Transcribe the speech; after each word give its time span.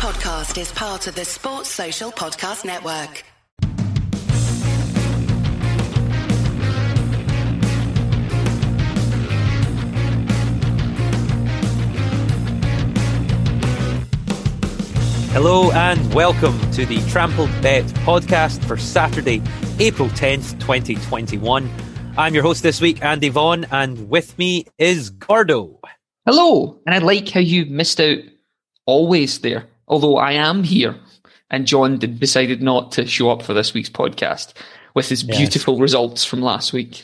podcast 0.00 0.58
is 0.58 0.72
part 0.72 1.06
of 1.08 1.14
the 1.14 1.26
Sports 1.26 1.68
Social 1.68 2.10
Podcast 2.10 2.64
Network. 2.64 3.22
Hello 15.32 15.70
and 15.72 16.14
welcome 16.14 16.58
to 16.70 16.86
the 16.86 17.06
Trampled 17.10 17.50
Bet 17.60 17.84
podcast 18.06 18.64
for 18.64 18.78
Saturday, 18.78 19.42
April 19.78 20.08
10th, 20.08 20.58
2021. 20.60 21.70
I'm 22.16 22.32
your 22.32 22.42
host 22.42 22.62
this 22.62 22.80
week, 22.80 23.04
Andy 23.04 23.28
Vaughan, 23.28 23.66
and 23.70 24.08
with 24.08 24.38
me 24.38 24.64
is 24.78 25.10
Gordo. 25.10 25.78
Hello, 26.24 26.80
and 26.86 26.94
I 26.94 26.98
like 27.00 27.28
how 27.28 27.40
you 27.40 27.66
missed 27.66 28.00
out 28.00 28.20
always 28.86 29.40
there, 29.40 29.66
although 29.90 30.16
I 30.16 30.32
am 30.32 30.62
here. 30.64 30.96
And 31.50 31.66
John 31.66 31.98
did, 31.98 32.20
decided 32.20 32.62
not 32.62 32.92
to 32.92 33.06
show 33.06 33.30
up 33.30 33.42
for 33.42 33.52
this 33.54 33.74
week's 33.74 33.90
podcast 33.90 34.54
with 34.94 35.08
his 35.08 35.24
Yes. 35.24 35.36
beautiful 35.36 35.78
results 35.78 36.24
from 36.24 36.40
last 36.40 36.72
week. 36.72 37.02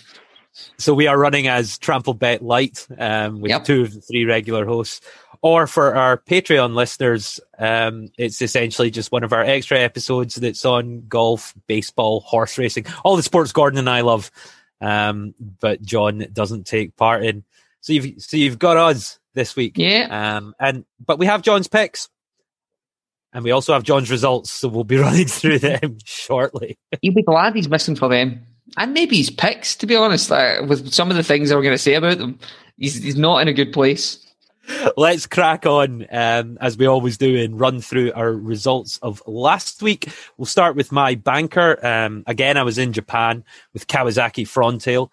So 0.79 0.95
we 0.95 1.07
are 1.07 1.19
running 1.19 1.49
as 1.49 1.77
Trampled 1.79 2.19
Bet 2.19 2.43
Light 2.43 2.87
um, 2.99 3.41
with 3.41 3.51
Yep. 3.51 3.65
two 3.65 3.83
of 3.83 3.93
the 3.93 4.01
three 4.01 4.25
regular 4.25 4.65
hosts. 4.65 5.01
Or 5.43 5.67
for 5.67 5.95
our 5.95 6.17
Patreon 6.17 6.75
listeners, 6.75 7.39
um, 7.59 8.09
it's 8.17 8.41
essentially 8.41 8.91
just 8.91 9.13
one 9.13 9.23
of 9.23 9.33
our 9.33 9.43
extra 9.43 9.79
episodes 9.79 10.37
that's 10.37 10.65
on 10.65 11.03
golf, 11.09 11.53
baseball, 11.67 12.21
horse 12.21 12.57
racing, 12.57 12.87
all 13.05 13.17
the 13.17 13.23
sports 13.23 13.53
Gordon 13.53 13.79
and 13.79 13.91
I 13.91 14.01
love, 14.01 14.31
um, 14.81 15.35
but 15.61 15.83
John 15.83 16.27
doesn't 16.33 16.67
take 16.67 16.97
part 16.97 17.25
in. 17.25 17.45
So 17.81 17.93
you've 17.93 18.21
so 18.23 18.37
you've 18.39 18.59
got 18.59 18.77
us 18.79 19.19
this 19.35 19.55
week, 19.57 19.75
Yeah. 19.77 20.37
Um, 20.39 20.55
and 20.59 20.85
but 21.05 21.19
we 21.19 21.27
have 21.27 21.43
John's 21.43 21.69
picks, 21.69 22.09
and 23.37 23.45
we 23.45 23.51
also 23.51 23.75
have 23.75 23.83
John's 23.83 24.11
results, 24.11 24.51
so 24.51 24.67
we'll 24.67 24.83
be 24.83 24.97
running 25.07 25.27
through 25.27 25.59
them 25.59 25.99
shortly. 26.05 26.79
You'll 27.03 27.15
be 27.15 27.23
glad 27.23 27.55
he's 27.55 27.69
missing 27.69 27.95
for 27.95 28.09
them. 28.09 28.41
And 28.79 28.95
maybe 28.95 29.19
his 29.19 29.29
picks, 29.29 29.77
to 29.77 29.87
be 29.87 29.95
honest, 29.95 30.33
uh, 30.33 30.65
with 30.67 30.91
some 30.91 31.11
of 31.11 31.19
the 31.19 31.23
things 31.23 31.53
I 31.53 31.55
were 31.55 31.63
going 31.63 31.75
to 31.75 31.79
say 31.79 31.95
about 31.95 32.17
them. 32.17 32.39
He's, 32.79 32.95
he's 32.95 33.17
not 33.17 33.43
in 33.43 33.49
a 33.49 33.53
good 33.53 33.75
place. 33.75 34.27
Let's 34.97 35.27
crack 35.27 35.67
on 35.67 36.07
um, 36.11 36.57
as 36.63 36.79
we 36.79 36.87
always 36.87 37.19
do 37.19 37.37
and 37.37 37.61
run 37.61 37.83
through 37.83 38.15
our 38.15 38.33
results 38.33 38.97
of 39.03 39.23
last 39.27 39.83
week. 39.83 40.09
We'll 40.39 40.47
start 40.47 40.75
with 40.75 40.91
my 40.91 41.15
banker. 41.15 41.79
Um, 41.87 42.25
again, 42.27 42.57
I 42.57 42.63
was 42.63 42.79
in 42.79 42.95
Japan 42.95 43.45
with 43.75 43.87
Kawasaki 43.87 44.47
Frontale. 44.47 45.11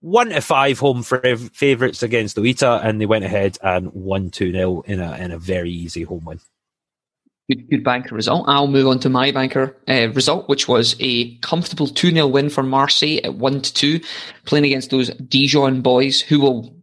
One 0.00 0.30
to 0.30 0.40
five 0.40 0.80
home 0.80 1.02
fav- 1.02 1.54
favourites 1.54 2.02
against 2.02 2.36
Oita, 2.36 2.84
and 2.84 3.00
they 3.00 3.06
went 3.06 3.24
ahead 3.24 3.58
and 3.62 3.92
won 3.92 4.30
2 4.30 4.50
0 4.50 4.82
in 4.86 4.98
a, 5.00 5.16
in 5.18 5.30
a 5.30 5.38
very 5.38 5.70
easy 5.70 6.02
home 6.02 6.24
win. 6.24 6.40
Good, 7.50 7.70
good 7.70 7.84
banker 7.84 8.14
result. 8.14 8.44
I'll 8.46 8.66
move 8.66 8.86
on 8.86 8.98
to 9.00 9.08
my 9.08 9.30
banker 9.30 9.74
uh, 9.88 10.08
result, 10.12 10.48
which 10.50 10.68
was 10.68 10.94
a 11.00 11.34
comfortable 11.38 11.86
2 11.86 12.10
0 12.12 12.26
win 12.26 12.50
for 12.50 12.62
Marseille 12.62 13.20
at 13.24 13.34
1 13.36 13.62
to 13.62 13.72
2, 13.74 14.00
playing 14.44 14.66
against 14.66 14.90
those 14.90 15.08
Dijon 15.14 15.80
boys 15.80 16.20
who 16.20 16.40
will 16.40 16.74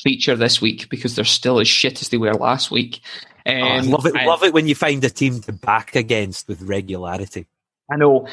feature 0.00 0.34
this 0.34 0.62
week 0.62 0.88
because 0.88 1.14
they're 1.14 1.24
still 1.26 1.60
as 1.60 1.68
shit 1.68 2.00
as 2.00 2.08
they 2.08 2.16
were 2.16 2.32
last 2.32 2.70
week. 2.70 3.00
Oh, 3.46 3.52
Um, 3.52 3.62
I 3.62 3.80
love 3.80 4.06
it. 4.06 4.16
I- 4.16 4.24
love 4.24 4.42
it 4.42 4.54
when 4.54 4.66
you 4.66 4.74
find 4.74 5.04
a 5.04 5.10
team 5.10 5.40
to 5.42 5.52
back 5.52 5.94
against 5.94 6.48
with 6.48 6.62
regularity. 6.62 7.46
I 7.92 7.96
know 7.96 8.26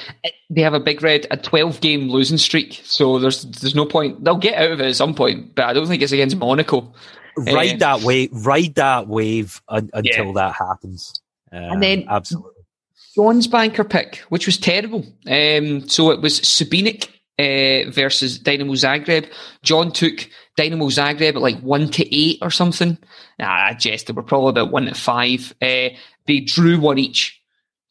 they 0.49 0.61
have 0.61 0.73
a 0.73 0.79
big 0.79 1.03
red, 1.03 1.27
a 1.29 1.35
twelve 1.35 1.81
game 1.81 2.09
losing 2.09 2.37
streak, 2.37 2.79
so 2.85 3.19
there's 3.19 3.43
there's 3.43 3.75
no 3.75 3.85
point. 3.85 4.23
They'll 4.23 4.37
get 4.37 4.53
out 4.55 4.71
of 4.71 4.79
it 4.79 4.85
at 4.87 4.95
some 4.95 5.13
point, 5.13 5.55
but 5.55 5.65
I 5.65 5.73
don't 5.73 5.87
think 5.87 6.01
it's 6.01 6.13
against 6.13 6.37
Monaco. 6.37 6.93
Ride 7.35 7.73
Um, 7.73 7.79
that 7.79 8.01
wave. 8.01 8.29
Ride 8.31 8.75
that 8.75 9.09
wave 9.09 9.61
un- 9.67 9.89
until 9.93 10.27
Yeah. 10.27 10.31
that 10.35 10.53
happens. 10.55 11.21
Um, 11.51 11.79
then- 11.79 12.05
absolutely. 12.09 12.51
John's 13.15 13.47
banker 13.47 13.83
pick, 13.83 14.17
which 14.29 14.45
was 14.45 14.57
terrible. 14.57 15.05
Um, 15.27 15.87
so 15.89 16.11
it 16.11 16.21
was 16.21 16.39
Šibenik 16.39 17.09
uh, 17.37 17.89
versus 17.91 18.39
Dynamo 18.39 18.71
Zagreb. 18.73 19.29
John 19.63 19.91
took 19.91 20.29
Dynamo 20.55 20.85
Zagreb 20.85 21.35
at 21.35 21.41
like 21.41 21.59
one 21.59 21.89
to 21.89 22.15
eight 22.15 22.37
or 22.41 22.49
something. 22.51 22.97
Nah, 23.37 23.49
I 23.67 23.73
jested. 23.73 24.15
We're 24.15 24.23
probably 24.23 24.51
about 24.51 24.71
one 24.71 24.85
to 24.85 24.93
five. 24.95 25.53
Uh, 25.61 25.89
they 26.25 26.39
drew 26.39 26.79
one 26.79 26.97
each, 26.99 27.41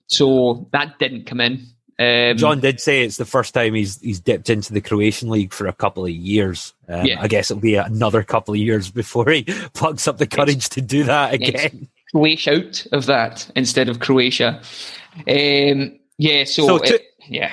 so 0.06 0.68
that 0.72 0.98
didn't 0.98 1.26
come 1.26 1.40
in. 1.42 1.66
Um, 1.98 2.38
John 2.38 2.60
did 2.60 2.80
say 2.80 3.02
it's 3.04 3.18
the 3.18 3.26
first 3.26 3.52
time 3.52 3.74
he's 3.74 4.00
he's 4.00 4.20
dipped 4.20 4.48
into 4.48 4.72
the 4.72 4.80
Croatian 4.80 5.28
league 5.28 5.52
for 5.52 5.66
a 5.66 5.72
couple 5.74 6.02
of 6.04 6.10
years. 6.10 6.72
Um, 6.88 7.04
Yeah. 7.04 7.20
I 7.20 7.28
guess 7.28 7.50
it'll 7.50 7.60
be 7.60 7.74
another 7.74 8.22
couple 8.22 8.54
of 8.54 8.60
years 8.60 8.90
before 8.90 9.28
he 9.28 9.42
plucks 9.74 10.08
up 10.08 10.16
the 10.16 10.26
courage 10.26 10.70
to 10.70 10.80
do 10.80 11.04
that 11.04 11.34
again. 11.34 11.88
Croatia 12.12 12.56
out 12.56 12.86
of 12.92 13.06
that 13.06 13.50
instead 13.56 13.88
of 13.88 14.00
Croatia. 14.00 14.60
Um, 15.28 15.98
yeah, 16.18 16.44
so, 16.44 16.66
So 16.66 16.76
it- 16.76 17.02
yeah, 17.28 17.52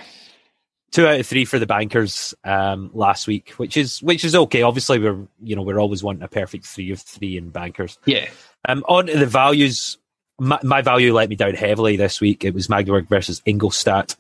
Two 0.91 1.05
out 1.05 1.19
of 1.19 1.27
three 1.27 1.43
for 1.45 1.59
the 1.59 1.65
bankers 1.67 2.33
um, 2.45 2.89
last 2.93 3.27
week, 3.27 3.49
which 3.57 3.75
is 3.77 4.01
which 4.01 4.23
is 4.23 4.33
okay. 4.33 4.61
Obviously, 4.61 4.99
we're 4.99 5.27
you 5.43 5.55
know 5.55 5.61
we're 5.61 5.79
always 5.79 6.01
wanting 6.01 6.23
a 6.23 6.27
perfect 6.29 6.65
three 6.65 6.91
of 6.91 7.01
three 7.01 7.37
in 7.37 7.49
bankers. 7.49 7.99
yeah, 8.05 8.29
Um, 8.67 8.83
on 8.87 9.07
to 9.07 9.17
the 9.17 9.25
values. 9.25 9.97
My, 10.39 10.59
my 10.63 10.81
value 10.81 11.13
let 11.13 11.29
me 11.29 11.35
down 11.35 11.55
heavily 11.55 11.97
this 11.97 12.21
week. 12.21 12.45
It 12.45 12.53
was 12.53 12.69
Magdeburg 12.69 13.09
versus 13.09 13.41
Ingolstadt 13.45 14.15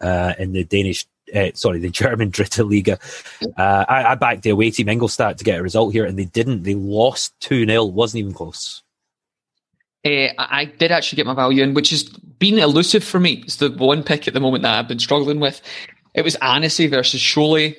uh, 0.00 0.34
in 0.38 0.52
the 0.52 0.64
Danish, 0.64 1.06
uh, 1.34 1.48
sorry, 1.54 1.80
the 1.80 1.90
German 2.02 2.30
Dritte 2.30 2.68
Liga. 2.70 2.98
Uh, 3.56 3.84
I, 3.88 4.12
I 4.12 4.14
backed 4.14 4.42
the 4.42 4.50
away 4.50 4.70
team 4.70 4.88
Ingolstadt 4.88 5.38
to 5.38 5.44
get 5.44 5.58
a 5.58 5.62
result 5.62 5.92
here, 5.92 6.04
and 6.04 6.16
they 6.18 6.26
didn't. 6.26 6.62
They 6.62 6.74
lost 6.76 7.34
2 7.40 7.66
0, 7.66 7.84
wasn't 7.86 8.20
even 8.20 8.32
close. 8.32 8.82
Uh, 10.04 10.28
I 10.38 10.66
did 10.66 10.92
actually 10.92 11.16
get 11.16 11.26
my 11.26 11.34
value 11.34 11.62
in, 11.62 11.74
which 11.74 11.90
has 11.90 12.04
been 12.04 12.58
elusive 12.58 13.02
for 13.02 13.18
me. 13.18 13.42
It's 13.44 13.56
the 13.56 13.70
one 13.70 14.02
pick 14.02 14.28
at 14.28 14.34
the 14.34 14.40
moment 14.40 14.62
that 14.62 14.78
I've 14.78 14.88
been 14.88 14.98
struggling 14.98 15.40
with. 15.40 15.60
It 16.14 16.22
was 16.22 16.34
Annecy 16.36 16.86
versus 16.88 17.20
Cholet. 17.20 17.76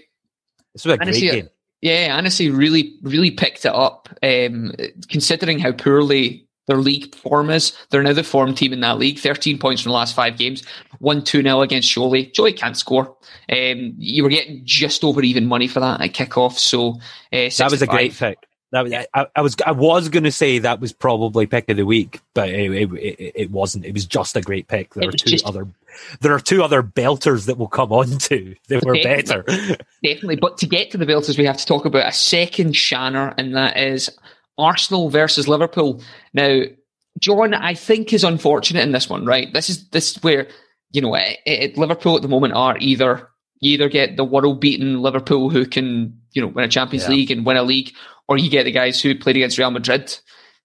This 0.74 0.86
was 0.86 0.94
a 0.96 0.98
great 0.98 1.14
game. 1.32 1.50
yeah, 1.82 2.16
Annecy 2.18 2.50
really, 2.50 2.96
really 3.04 3.32
picked 3.32 3.66
it 3.66 3.74
up. 3.74 4.10
Um, 4.24 4.74
considering 5.08 5.60
how 5.60 5.72
poorly 5.72 6.48
their 6.68 6.78
league 6.78 7.14
form 7.14 7.52
is, 7.52 7.74
they're 7.92 8.02
now 8.02 8.14
the 8.14 8.24
form 8.24 8.56
team 8.56 8.74
in 8.74 8.80
that 8.80 8.98
league. 8.98 9.20
Thirteen 9.20 9.60
points 9.60 9.84
from 9.84 9.92
the 9.92 9.96
last 9.96 10.16
five 10.16 10.36
games. 10.38 10.64
One 11.00 11.24
two 11.24 11.44
0 11.44 11.62
against 11.62 11.94
Cholet. 11.94 12.34
Cholet 12.34 12.58
can't 12.58 12.76
score. 12.76 13.16
Um, 13.52 13.94
you 13.98 14.24
were 14.24 14.30
getting 14.30 14.62
just 14.66 15.04
over 15.04 15.22
even 15.22 15.46
money 15.46 15.68
for 15.68 15.80
that 15.80 16.02
at 16.02 16.14
kickoff. 16.14 16.58
So 16.58 16.96
uh, 17.32 17.50
That 17.58 17.70
was 17.72 17.82
a 17.84 17.88
great 17.88 18.14
65. 18.14 18.20
pick. 18.20 18.50
That 18.76 18.84
was, 18.84 18.94
I, 19.14 19.28
I 19.38 19.42
was 19.42 19.56
I 19.66 19.72
was 19.72 20.10
going 20.10 20.26
to 20.26 20.34
say 20.34 20.60
that 20.60 20.82
was 20.82 20.92
probably 20.92 21.46
pick 21.46 21.70
of 21.70 21.78
the 21.78 21.86
week, 21.86 22.20
but 22.34 22.50
it, 22.50 22.70
it, 22.74 23.32
it, 23.36 23.52
wasn't. 23.52 23.86
It 23.86 23.94
was 23.94 24.06
just 24.06 24.36
a 24.36 24.42
great 24.42 24.68
pick. 24.68 24.94
There 24.94 25.08
It 25.08 25.16
are 25.16 25.18
two 25.18 25.30
just- 25.30 25.46
other 25.46 25.66
there 26.20 26.34
are 26.34 26.42
two 26.42 26.62
other 26.62 26.84
belters 26.84 27.46
that 27.46 27.58
we'll 27.58 27.70
come 27.70 27.94
on 27.94 28.18
to 28.18 28.54
that 28.68 28.84
were 28.84 29.02
better. 29.02 29.44
Definitely. 30.04 30.36
But 30.36 30.58
to 30.58 30.66
get 30.66 30.92
to 30.92 30.98
the 30.98 31.06
Belters, 31.06 31.38
we 31.38 31.46
have 31.46 31.56
to 31.56 31.66
talk 31.66 31.86
about 31.86 32.06
a 32.06 32.12
second 32.12 32.76
Shanner, 32.76 33.34
and 33.38 33.56
that 33.56 33.78
is 33.78 34.10
Arsenal 34.58 35.10
versus 35.10 35.48
Liverpool. 35.48 36.02
Now, 36.34 36.64
John, 37.22 37.54
I 37.54 37.76
think 37.76 38.12
is 38.12 38.26
unfortunate 38.26 38.84
in 38.84 38.92
this 38.92 39.10
one, 39.10 39.26
right? 39.26 39.54
This 39.54 39.70
is 39.70 39.88
this 39.92 40.12
is 40.12 40.22
where 40.22 40.48
you 40.92 41.00
know 41.02 41.16
it, 41.16 41.40
it, 41.46 41.78
Liverpool 41.78 42.18
at 42.18 42.22
the 42.22 42.28
moment 42.28 42.54
are 42.54 42.78
either 42.80 43.30
you 43.62 43.72
either 43.72 43.88
get 43.88 44.18
the 44.18 44.26
world 44.26 44.60
beaten 44.60 45.02
Liverpool 45.02 45.50
who 45.50 45.66
can 45.66 46.20
you 46.36 46.42
know 46.44 46.48
win 46.50 46.66
a 46.66 46.68
Champions 46.68 47.06
Yeah. 47.06 47.10
League 47.16 47.32
and 47.32 47.44
win 47.44 47.58
a 47.58 47.64
league, 47.64 47.92
or 48.28 48.38
you 48.38 48.52
get 48.52 48.66
the 48.66 48.72
guys 48.72 49.02
who 49.02 49.16
played 49.16 49.36
against 49.38 49.58
Real 49.58 49.72
Madrid 49.72 50.16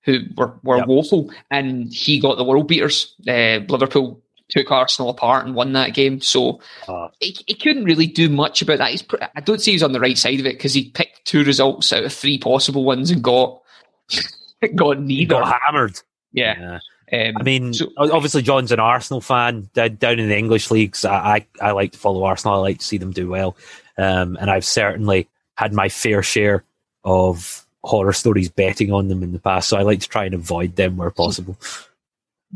who 0.05 0.21
were, 0.37 0.59
were 0.63 0.79
Yep. 0.79 0.87
woeful, 0.87 1.31
and 1.51 1.91
he 1.93 2.21
got 2.21 2.37
the 2.37 2.45
world 2.45 2.69
beaters. 2.69 3.15
Uh, 3.29 3.61
Liverpool 3.69 4.21
took 4.49 4.71
Arsenal 4.71 5.11
apart 5.11 5.47
and 5.47 5.55
won 5.55 5.75
that 5.75 5.95
game, 5.95 6.21
so 6.21 6.61
Uh, 6.89 7.09
he, 7.21 7.37
he 7.47 7.55
couldn't 7.55 7.85
really 7.85 8.07
do 8.07 8.29
much 8.29 8.63
about 8.63 8.79
that. 8.79 8.91
He's, 8.91 9.05
I 9.37 9.41
don't 9.41 9.61
see 9.61 9.73
he's 9.73 9.83
on 9.83 9.93
the 9.93 10.01
right 10.01 10.19
side 10.19 10.41
of 10.41 10.47
it 10.47 10.57
because 10.57 10.75
he 10.75 10.91
picked 10.91 11.25
two 11.25 11.45
results 11.45 11.93
out 11.93 12.03
of 12.05 12.13
three 12.13 12.37
possible 12.39 12.83
ones 12.85 13.11
and 13.11 13.23
got 13.23 13.61
got 14.75 15.01
neither. 15.01 15.35
got 15.35 15.61
hammered. 15.67 16.01
yeah, 16.33 16.79
Yeah. 17.13 17.29
um, 17.29 17.35
I 17.39 17.43
mean, 17.43 17.75
so- 17.75 17.93
obviously 17.99 18.43
John's 18.43 18.73
an 18.73 18.81
Arsenal 18.81 19.21
fan 19.21 19.69
down 19.75 20.19
in 20.19 20.29
the 20.29 20.37
English 20.39 20.71
leagues. 20.71 21.05
I, 21.05 21.47
I, 21.61 21.69
I 21.69 21.71
like 21.73 21.93
to 21.93 21.99
follow 21.99 22.25
Arsenal. 22.25 22.55
I 22.57 22.59
like 22.59 22.79
to 22.79 22.85
see 22.85 22.99
them 22.99 23.13
do 23.13 23.29
well, 23.29 23.57
um, 23.99 24.37
and 24.41 24.51
I've 24.51 24.65
certainly 24.65 25.29
had 25.61 25.75
my 25.75 25.91
fair 25.91 26.23
share 26.23 26.65
of 27.05 27.67
horror 27.85 28.15
stories 28.15 28.49
betting 28.49 28.91
on 28.91 29.09
them 29.09 29.23
in 29.23 29.33
the 29.33 29.39
past. 29.39 29.69
So 29.69 29.77
I 29.77 29.83
like 29.83 30.01
to 30.01 30.09
try 30.09 30.25
and 30.25 30.35
avoid 30.35 30.77
them 30.77 30.97
where 30.97 31.11
possible. 31.11 31.55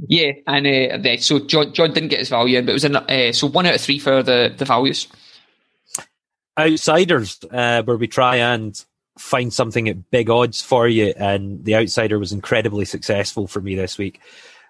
yeah, 0.09 0.33
and 0.47 1.07
uh, 1.07 1.17
so 1.19 1.39
John 1.41 1.75
John 1.75 1.93
didn't 1.93 2.09
get 2.09 2.21
his 2.21 2.31
value 2.31 2.59
in, 2.59 2.65
but 2.65 2.71
it 2.71 2.81
was 2.81 2.85
in, 2.87 2.97
uh, 2.97 3.33
so 3.33 3.47
one 3.47 3.67
out 3.67 3.75
of 3.75 3.81
three 3.83 3.99
for 3.99 4.23
the 4.23 4.55
the 4.57 4.65
values. 4.65 5.07
Outsiders, 6.59 7.39
uh, 7.51 7.83
where 7.83 7.99
we 7.99 8.07
try 8.07 8.37
and 8.37 8.83
find 9.19 9.53
something 9.53 9.87
at 9.87 10.11
big 10.11 10.31
odds 10.31 10.63
for 10.63 10.89
you, 10.89 11.13
and 11.19 11.63
the 11.63 11.77
outsider 11.77 12.19
was 12.19 12.33
incredibly 12.33 12.87
successful 12.87 13.47
for 13.47 13.61
me 13.61 13.75
this 13.75 13.99
week. 13.99 14.19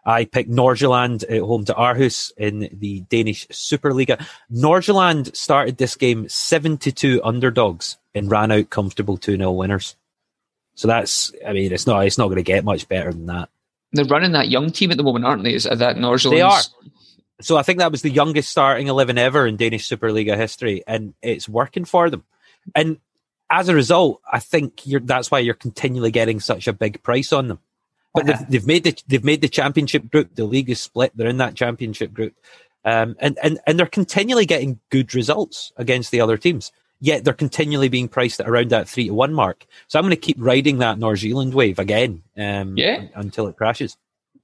I 0.06 0.24
picked 0.24 0.50
Nordsjælland 0.50 1.24
at 1.30 1.40
home 1.40 1.64
to 1.64 1.74
Aarhus 1.74 2.32
in 2.36 2.68
the 2.72 3.00
Danish 3.08 3.46
Superliga. 3.48 4.24
Nordsjælland 4.52 5.34
started 5.34 5.78
this 5.78 5.96
game 5.96 6.28
72 6.28 7.22
underdogs 7.22 7.96
and 8.14 8.30
ran 8.30 8.52
out 8.52 8.70
comfortable 8.70 9.16
2 9.16 9.36
0 9.36 9.52
winners. 9.52 9.96
So 10.74 10.88
that's, 10.88 11.32
I 11.46 11.52
mean, 11.52 11.72
it's 11.72 11.86
not, 11.86 12.04
it's 12.04 12.18
not 12.18 12.26
going 12.26 12.36
to 12.36 12.42
get 12.42 12.64
much 12.64 12.88
better 12.88 13.12
than 13.12 13.26
that. 13.26 13.48
They're 13.92 14.04
running 14.04 14.32
that 14.32 14.48
young 14.48 14.72
team 14.72 14.90
at 14.90 14.96
the 14.96 15.04
moment, 15.04 15.24
aren't 15.24 15.44
they? 15.44 15.54
Is 15.54 15.64
that 15.64 15.96
Nordsjælland? 15.96 16.30
They 16.30 16.40
are. 16.42 16.60
So 17.40 17.56
I 17.56 17.62
think 17.62 17.78
that 17.78 17.92
was 17.92 18.02
the 18.02 18.10
youngest 18.10 18.50
starting 18.50 18.88
eleven 18.88 19.18
ever 19.18 19.46
in 19.46 19.56
Danish 19.56 19.88
Superliga 19.88 20.36
history, 20.36 20.84
and 20.86 21.14
it's 21.22 21.48
working 21.48 21.84
for 21.84 22.10
them. 22.10 22.24
And 22.74 22.98
as 23.50 23.68
a 23.68 23.74
result, 23.74 24.20
I 24.30 24.38
think 24.40 24.82
that's 24.84 25.30
why 25.30 25.40
you're 25.40 25.54
continually 25.54 26.10
getting 26.10 26.40
such 26.40 26.68
a 26.68 26.72
big 26.72 27.02
price 27.02 27.32
on 27.32 27.48
them. 27.48 27.58
But 28.14 28.26
they've, 28.26 28.48
they've, 28.48 28.66
made 28.66 28.84
the 28.84 28.96
they've 29.08 29.24
made 29.24 29.40
the 29.40 29.48
championship 29.48 30.10
group. 30.10 30.34
The 30.34 30.44
league 30.44 30.70
is 30.70 30.80
split. 30.80 31.12
They're 31.16 31.28
in 31.28 31.38
that 31.38 31.56
championship 31.56 32.12
group, 32.12 32.34
um, 32.84 33.16
and 33.18 33.36
and 33.42 33.58
and 33.66 33.78
they're 33.78 33.86
continually 33.86 34.46
getting 34.46 34.78
good 34.90 35.14
results 35.14 35.72
against 35.76 36.12
the 36.12 36.20
other 36.20 36.36
teams. 36.36 36.70
Yet 37.00 37.24
they're 37.24 37.34
continually 37.34 37.88
being 37.88 38.08
priced 38.08 38.40
at 38.40 38.48
around 38.48 38.70
that 38.70 38.88
three 38.88 39.08
to 39.08 39.14
one 39.14 39.34
mark. 39.34 39.66
So 39.88 39.98
I'm 39.98 40.04
going 40.04 40.10
to 40.10 40.16
keep 40.16 40.36
riding 40.38 40.78
that 40.78 40.98
Nordsjælland 40.98 41.52
wave 41.52 41.78
again, 41.78 42.22
um, 42.38 42.78
yeah. 42.78 43.06
until 43.14 43.48
it 43.48 43.56
crashes. 43.56 43.98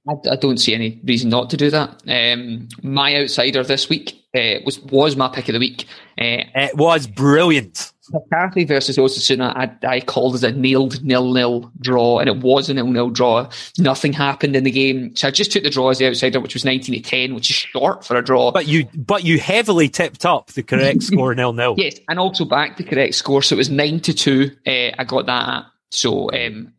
I, 0.07 0.13
I, 0.31 0.35
don't 0.35 0.57
see 0.57 0.73
any 0.73 0.99
reason 1.03 1.29
not 1.29 1.49
to 1.51 1.57
do 1.57 1.69
that. 1.69 2.01
Um, 2.07 2.67
my 2.83 3.15
outsider 3.15 3.63
this 3.63 3.87
week 3.87 4.21
uh, 4.35 4.55
was 4.65 4.79
was 4.79 5.15
my 5.15 5.27
pick 5.29 5.47
of 5.47 5.53
the 5.53 5.59
week. 5.59 5.85
Uh, 6.19 6.43
it 6.55 6.75
was 6.75 7.07
brilliant. 7.07 7.93
McCarthy 8.11 8.63
versus 8.63 8.97
Osasuna, 8.97 9.55
I, 9.55 9.87
I 9.87 9.99
called 9.99 10.35
as 10.35 10.43
a 10.43 10.51
nailed 10.51 11.03
nil-nil 11.03 11.71
draw, 11.79 12.19
and 12.19 12.29
it 12.29 12.37
was 12.37 12.69
a 12.69 12.73
nil-nil 12.73 13.09
draw. 13.09 13.49
Nothing 13.77 14.13
happened 14.13 14.55
in 14.55 14.63
the 14.63 14.71
game, 14.71 15.15
so 15.15 15.27
I 15.27 15.31
just 15.31 15.51
took 15.51 15.63
the 15.63 15.69
draw 15.69 15.89
as 15.89 15.99
the 15.99 16.07
outsider, 16.07 16.39
which 16.39 16.53
was 16.53 16.65
nineteen 16.65 16.95
to 16.95 17.01
ten, 17.01 17.35
which 17.35 17.49
is 17.49 17.55
short 17.55 18.05
for 18.05 18.15
a 18.15 18.23
draw. 18.23 18.51
But 18.51 18.67
you, 18.67 18.87
but 18.95 19.23
you 19.23 19.39
heavily 19.39 19.89
tipped 19.89 20.25
up 20.25 20.47
the 20.51 20.63
correct 20.63 21.03
score 21.03 21.33
nil-nil. 21.35 21.75
Yes, 21.77 21.99
and 22.09 22.19
also 22.19 22.45
back 22.45 22.77
the 22.77 22.83
correct 22.83 23.15
score, 23.15 23.41
so 23.41 23.55
it 23.55 23.57
was 23.57 23.69
nine 23.69 23.99
to 24.01 24.13
two. 24.13 24.51
Uh, 24.65 24.91
I 24.97 25.03
got 25.05 25.25
that 25.25 25.49
at. 25.49 25.65
So 25.93 26.31
um, 26.31 26.73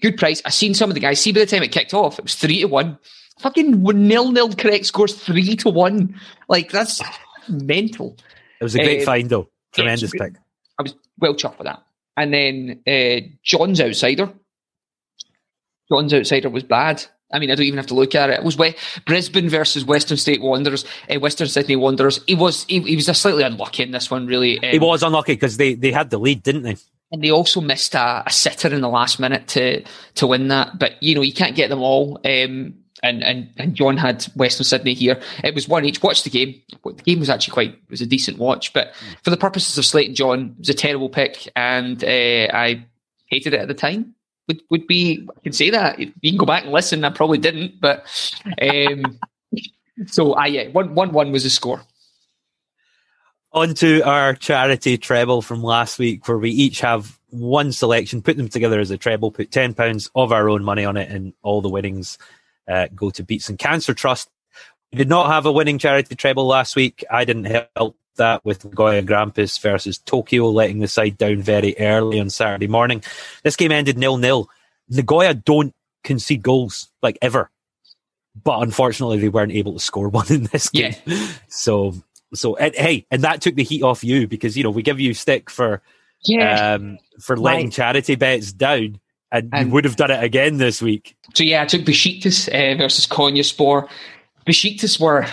good 0.00 0.16
price. 0.16 0.40
I 0.44 0.50
seen 0.50 0.72
some 0.72 0.90
of 0.90 0.94
the 0.94 1.00
guys. 1.00 1.20
See, 1.20 1.32
by 1.32 1.40
the 1.40 1.46
time 1.46 1.62
it 1.62 1.70
kicked 1.70 1.92
off, 1.92 2.18
it 2.18 2.24
was 2.24 2.34
three 2.34 2.60
to 2.60 2.66
one. 2.66 2.98
Fucking 3.40 3.82
nil-nil 3.82 4.54
correct 4.54 4.86
scores 4.86 5.14
three 5.14 5.54
to 5.56 5.68
one. 5.68 6.18
Like 6.48 6.70
that's 6.70 7.00
mental. 7.48 8.16
It 8.60 8.64
was 8.64 8.74
a 8.74 8.78
great 8.78 9.00
um, 9.00 9.04
find, 9.04 9.28
though. 9.28 9.48
Tremendous 9.72 10.10
pick. 10.10 10.34
Well 11.18 11.34
chuffed 11.34 11.58
with 11.58 11.66
that. 11.66 11.82
And 12.16 12.32
then 12.34 12.82
uh, 12.86 13.26
John's 13.42 13.80
outsider. 13.80 14.32
John's 15.90 16.12
outsider 16.12 16.50
was 16.50 16.64
bad. 16.64 17.04
I 17.32 17.38
mean, 17.38 17.50
I 17.50 17.54
don't 17.54 17.66
even 17.66 17.76
have 17.76 17.86
to 17.88 17.94
look 17.94 18.14
at 18.14 18.30
it. 18.30 18.38
It 18.38 18.44
was 18.44 18.56
West, 18.56 18.76
Brisbane 19.04 19.48
versus 19.48 19.84
Western 19.84 20.16
State 20.16 20.40
Wanderers, 20.40 20.84
uh, 21.14 21.20
Western 21.20 21.46
Sydney 21.46 21.76
Wanderers. 21.76 22.20
He 22.26 22.34
was 22.34 22.64
he, 22.64 22.80
he 22.80 22.96
was 22.96 23.08
a 23.08 23.14
slightly 23.14 23.42
unlucky 23.42 23.82
in 23.82 23.90
this 23.90 24.10
one, 24.10 24.26
really. 24.26 24.58
Um, 24.62 24.70
he 24.70 24.78
was 24.78 25.02
unlucky 25.02 25.34
because 25.34 25.58
they, 25.58 25.74
they 25.74 25.92
had 25.92 26.10
the 26.10 26.18
lead, 26.18 26.42
didn't 26.42 26.62
they? 26.62 26.76
And 27.12 27.22
they 27.22 27.30
also 27.30 27.60
missed 27.60 27.94
a, 27.94 28.22
a, 28.26 28.30
sitter 28.30 28.68
in 28.74 28.80
the 28.80 28.88
last 28.88 29.18
minute 29.18 29.46
to 29.48 29.82
to 30.14 30.26
win 30.26 30.48
that. 30.48 30.78
But 30.78 31.02
you 31.02 31.14
know, 31.14 31.22
you 31.22 31.34
can't 31.34 31.54
get 31.54 31.68
them 31.68 31.80
all. 31.80 32.18
Um, 32.24 32.74
and, 33.02 33.22
and 33.22 33.50
and 33.56 33.74
John 33.74 33.96
had 33.96 34.24
Western 34.34 34.64
Sydney 34.64 34.94
here. 34.94 35.20
It 35.44 35.54
was 35.54 35.68
one 35.68 35.84
each. 35.84 36.02
Watch 36.02 36.24
the 36.24 36.30
game. 36.30 36.60
The 36.84 36.92
game 36.94 37.20
was 37.20 37.30
actually 37.30 37.52
quite 37.52 37.70
it 37.70 37.90
was 37.90 38.00
a 38.00 38.06
decent 38.06 38.38
watch, 38.38 38.72
but 38.72 38.94
for 39.22 39.30
the 39.30 39.36
purposes 39.36 39.78
of 39.78 39.84
Slate 39.84 40.08
and 40.08 40.16
John, 40.16 40.54
it 40.56 40.58
was 40.60 40.68
a 40.68 40.74
terrible 40.74 41.08
pick, 41.08 41.48
and 41.54 42.02
uh, 42.02 42.06
I 42.52 42.84
hated 43.26 43.54
it 43.54 43.60
at 43.60 43.68
the 43.68 43.74
time. 43.74 44.14
Would 44.48 44.62
would 44.70 44.86
be 44.86 45.28
I 45.36 45.40
can 45.40 45.52
say 45.52 45.70
that 45.70 45.98
you 45.98 46.12
can 46.22 46.36
go 46.38 46.46
back 46.46 46.64
and 46.64 46.72
listen. 46.72 47.04
I 47.04 47.10
probably 47.10 47.38
didn't, 47.38 47.80
but 47.80 48.06
um, 48.60 49.18
so 50.06 50.34
I 50.34 50.46
yeah 50.46 50.68
one 50.68 50.94
one 50.94 51.12
one 51.12 51.32
was 51.32 51.44
the 51.44 51.50
score. 51.50 51.82
On 53.52 53.72
to 53.74 54.02
our 54.02 54.34
charity 54.34 54.98
treble 54.98 55.40
from 55.40 55.62
last 55.62 55.98
week, 55.98 56.28
where 56.28 56.36
we 56.36 56.50
each 56.50 56.80
have 56.80 57.18
one 57.30 57.72
selection, 57.72 58.20
put 58.20 58.36
them 58.36 58.48
together 58.48 58.78
as 58.78 58.90
a 58.90 58.98
treble, 58.98 59.30
put 59.30 59.50
ten 59.50 59.72
pounds 59.74 60.10
of 60.14 60.32
our 60.32 60.48
own 60.48 60.64
money 60.64 60.84
on 60.84 60.96
it, 60.96 61.10
and 61.10 61.32
all 61.42 61.62
the 61.62 61.68
winnings 61.68 62.18
uh, 62.68 62.88
go 62.94 63.10
to 63.10 63.24
Beatson 63.24 63.58
Cancer 63.58 63.94
Trust. 63.94 64.28
We 64.92 64.98
did 64.98 65.08
not 65.08 65.30
have 65.30 65.46
a 65.46 65.52
winning 65.52 65.78
charity 65.78 66.14
treble 66.14 66.46
last 66.46 66.76
week. 66.76 67.04
I 67.10 67.24
didn't 67.24 67.68
help 67.76 67.96
that 68.16 68.44
with 68.44 68.64
Nagoya 68.64 69.02
Grampus 69.02 69.60
versus 69.60 69.98
Tokyo, 69.98 70.48
letting 70.50 70.80
the 70.80 70.88
side 70.88 71.18
down 71.18 71.42
very 71.42 71.78
early 71.78 72.20
on 72.20 72.30
Saturday 72.30 72.66
morning. 72.66 73.02
This 73.42 73.56
game 73.56 73.72
ended 73.72 73.96
nil 73.98 74.18
nil. 74.18 74.48
Nagoya 74.88 75.34
don't 75.34 75.74
concede 76.04 76.42
goals 76.42 76.88
like 77.02 77.18
ever, 77.22 77.50
but 78.42 78.62
unfortunately 78.62 79.18
they 79.18 79.28
weren't 79.28 79.52
able 79.52 79.74
to 79.74 79.80
score 79.80 80.08
one 80.10 80.30
in 80.30 80.44
this 80.44 80.68
game. 80.68 80.94
Yeah. 81.06 81.28
So, 81.48 81.94
so 82.34 82.56
and, 82.56 82.74
hey, 82.74 83.06
and 83.10 83.22
that 83.22 83.40
took 83.40 83.54
the 83.54 83.64
heat 83.64 83.82
off 83.82 84.04
you 84.04 84.28
because 84.28 84.56
you 84.56 84.64
know 84.64 84.70
we 84.70 84.82
give 84.82 85.00
you 85.00 85.14
stick 85.14 85.50
for 85.50 85.82
yeah. 86.24 86.74
um, 86.74 86.98
for 87.20 87.36
letting 87.36 87.66
right. 87.66 87.72
charity 87.72 88.14
bets 88.16 88.52
down 88.52 89.00
and, 89.30 89.50
and 89.52 89.68
you 89.68 89.74
would 89.74 89.84
have 89.84 89.96
done 89.96 90.10
it 90.10 90.22
again 90.22 90.56
this 90.58 90.80
week. 90.80 91.16
So 91.34 91.44
yeah, 91.44 91.62
I 91.62 91.66
took 91.66 91.82
Besiktas 91.82 92.48
uh, 92.48 92.76
versus 92.76 93.06
Konyaspor. 93.06 93.88
Besiktas 94.46 94.98
were 94.98 95.26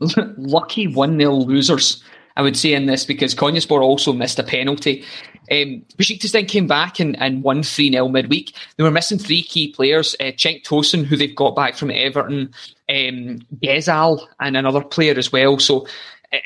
lucky 0.36 0.86
1 0.86 1.18
0 1.18 1.32
losers, 1.34 2.02
I 2.36 2.42
would 2.42 2.56
say, 2.56 2.74
in 2.74 2.86
this 2.86 3.04
because 3.04 3.34
Konyaspor 3.34 3.82
also 3.82 4.12
missed 4.12 4.38
a 4.38 4.44
penalty. 4.44 5.04
Um, 5.50 5.82
Besiktas 5.96 6.32
then 6.32 6.46
came 6.46 6.66
back 6.66 7.00
and, 7.00 7.20
and 7.20 7.42
won 7.42 7.62
3 7.62 7.90
0 7.90 8.08
midweek. 8.08 8.54
They 8.76 8.84
were 8.84 8.90
missing 8.90 9.18
three 9.18 9.42
key 9.42 9.72
players 9.72 10.14
uh, 10.20 10.32
Cenk 10.36 10.62
Tosun, 10.62 11.04
who 11.04 11.16
they've 11.16 11.34
got 11.34 11.56
back 11.56 11.74
from 11.74 11.90
Everton, 11.90 12.52
um, 12.88 13.40
Ghezzal, 13.62 14.20
and 14.40 14.56
another 14.56 14.82
player 14.82 15.14
as 15.16 15.32
well. 15.32 15.58
So 15.58 15.86
uh, 16.32 16.38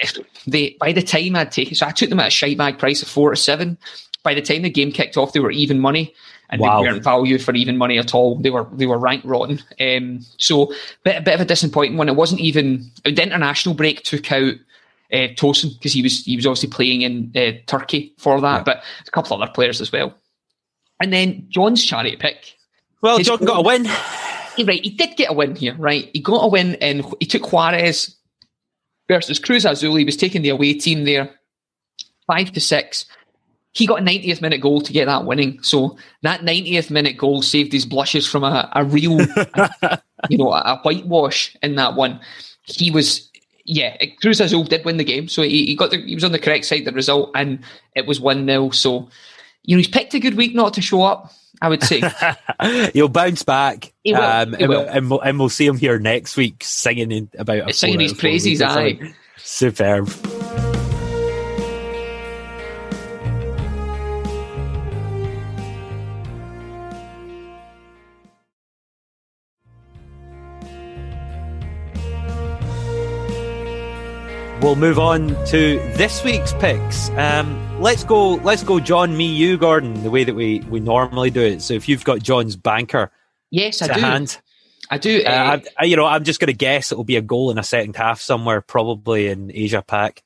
they 0.47 0.77
by 0.81 0.93
the 0.93 1.03
time 1.03 1.37
I'd 1.37 1.53
taken, 1.53 1.75
so 1.75 1.87
I 1.87 1.91
took 1.91 2.09
them 2.09 2.21
at 2.21 2.29
a 2.29 2.31
shy 2.31 2.55
bag 2.55 2.79
price 2.79 3.03
of 3.03 3.09
4 3.09 3.31
to 3.31 3.37
7. 3.37 3.77
By 4.23 4.35
the 4.35 4.43
time 4.43 4.63
the 4.63 4.71
game 4.71 4.93
kicked 4.93 5.17
off, 5.17 5.33
they 5.33 5.41
were 5.41 5.51
even 5.51 5.81
money 5.81 6.15
and 6.53 6.61
wow. 6.61 6.83
they 6.83 6.89
weren't 6.89 7.03
valued 7.03 7.43
for 7.43 7.55
even 7.55 7.79
money 7.79 7.99
at 7.99 8.15
all. 8.15 8.37
They 8.37 8.51
were 8.51 8.69
they 8.73 8.87
were 8.87 8.99
ranked 8.99 9.25
rotten. 9.25 9.61
Um, 9.81 10.21
so 10.39 10.73
bit 11.03 11.17
a 11.17 11.23
bit 11.23 11.35
of 11.35 11.41
a 11.41 11.47
disappointing 11.47 11.97
one. 11.97 12.09
It 12.09 12.17
wasn't 12.17 12.43
even 12.43 12.91
the 13.05 13.11
international 13.11 13.75
break 13.75 14.03
took 14.03 14.31
out 14.31 14.55
uh, 15.13 15.33
Tosun 15.35 15.75
because 15.75 15.95
he 15.95 16.03
was 16.03 16.25
he 16.25 16.37
was 16.37 16.47
obviously 16.47 16.69
playing 16.69 17.03
in 17.03 17.33
uh, 17.35 17.59
Turkey 17.67 18.15
for 18.19 18.41
that, 18.41 18.59
yeah. 18.59 18.63
but 18.65 18.83
a 19.07 19.11
couple 19.11 19.35
of 19.35 19.43
other 19.43 19.53
players 19.53 19.81
as 19.81 19.91
well. 19.91 20.15
And 21.01 21.13
then 21.13 21.47
John's 21.49 21.85
charity 21.85 22.17
pick. 22.17 22.57
Well, 23.01 23.19
John 23.19 23.45
got 23.45 23.59
a 23.59 23.63
win. 23.63 23.89
Right, 24.67 24.85
he 24.85 24.91
did 24.91 25.17
get 25.17 25.31
a 25.31 25.33
win 25.33 25.57
here. 25.57 25.75
Right, 25.77 26.11
he 26.13 26.21
got 26.21 26.45
a 26.45 26.49
win, 26.49 26.75
and 26.77 27.07
he 27.19 27.27
took 27.27 27.51
Juarez 27.51 28.15
versus 29.09 29.39
Cruz 29.39 29.65
Azul. 29.65 29.97
He 29.97 30.05
was 30.05 30.19
taking 30.19 30.43
the 30.43 30.51
away 30.51 30.75
team 30.75 31.05
there, 31.05 31.35
five 32.27 32.53
to 32.53 32.61
six 32.61 33.07
he 33.73 33.87
got 33.87 34.01
a 34.01 34.05
90th 34.05 34.43
minute 34.43 34.61
goal 34.61 34.81
to 34.83 34.93
get 34.93 35.07
that 35.07 35.25
winning. 35.25 35.63
So 35.63 35.97
that 36.23 36.41
90th 36.41 36.91
minute 36.91 37.17
goal 37.17 37.43
saved 37.43 37.73
his 37.73 37.87
blushes 37.87 38.27
from 38.27 38.45
a, 38.45 38.71
a 38.75 38.85
real, 38.85 39.21
you 40.29 40.39
know, 40.39 40.53
a 40.53 40.79
whitewash 40.83 41.57
in 41.63 41.77
that 41.77 41.95
one. 41.95 42.21
He 42.65 42.91
was, 42.91 43.31
yeah, 43.65 43.97
Cruz 44.21 44.41
Azul 44.41 44.65
did 44.65 44.85
win 44.85 44.99
the 44.99 45.05
game. 45.05 45.27
So 45.27 45.43
he, 45.43 45.67
he 45.67 45.75
got 45.75 45.91
the, 45.91 45.99
he 45.99 46.15
was 46.15 46.25
on 46.25 46.33
the 46.33 46.39
correct 46.39 46.67
side 46.67 46.81
of 46.81 46.85
the 46.87 46.93
result 46.93 47.31
and 47.35 47.61
it 47.97 48.07
was 48.07 48.21
1 48.21 48.47
0. 48.47 48.71
So, 48.71 49.09
you 49.63 49.77
know, 49.77 49.79
he's 49.79 49.89
picked 49.89 50.15
a 50.15 50.21
good 50.21 50.35
week 50.35 50.55
not 50.55 50.75
to 50.75 50.83
show 50.83 51.03
up. 51.03 51.33
I 51.63 51.69
would 51.69 51.83
say 51.83 52.03
he'll 52.93 53.09
bounce 53.09 53.45
back. 53.45 53.93
He 54.03 54.13
will. 54.13 54.21
Um, 54.21 54.55
he 54.55 54.65
and, 54.65 54.69
will. 54.69 54.87
And, 54.89 55.11
we'll, 55.11 55.21
and, 55.21 55.39
we'll, 55.39 55.49
see 55.49 55.65
him 55.65 55.79
here 55.79 55.99
next 55.99 56.37
week 56.37 56.63
singing 56.65 57.31
about 57.39 57.73
singing 57.73 58.01
his 58.01 58.13
praises. 58.13 58.61
Aye, 58.61 59.15
superb. 59.39 60.09
We'll 74.63 74.77
move 74.77 74.99
on 74.99 75.29
to 75.47 75.79
this 75.97 76.23
week's 76.23 76.53
picks. 76.55 77.11
Um, 77.11 77.81
let's 77.81 78.05
go. 78.05 78.35
Let's 78.37 78.63
go, 78.63 78.79
John, 78.79 79.17
me, 79.17 79.27
you, 79.27 79.59
Gordon, 79.59 80.03
the 80.03 80.11
way 80.11 80.25
that 80.25 80.35
we 80.35 80.61
we 80.61 80.81
normally 80.81 81.31
do 81.31 81.43
it. 81.43 81.63
So 81.63 81.75
if 81.75 81.89
you've 81.89 82.05
got 82.05 82.23
John's 82.23 82.57
banker, 82.57 83.11
yes, 83.51 83.83
I 83.83 83.93
do. 83.93 84.01
Hand, 84.01 84.41
I 84.91 84.99
do. 84.99 85.23
Uh, 85.27 85.31
uh, 85.31 85.61
I, 85.79 85.85
you 85.85 85.97
know, 85.97 86.07
I'm 86.07 86.25
just 86.25 86.41
going 86.41 86.47
to 86.47 86.55
guess 86.55 86.93
it'll 86.93 87.05
be 87.05 87.17
a 87.17 87.23
goal 87.23 87.51
in 87.51 87.59
a 87.59 87.63
second 87.65 87.97
half 87.97 88.21
somewhere, 88.21 88.61
probably 88.61 89.29
in 89.29 89.51
Asia 89.53 89.83
Pac. 89.83 90.23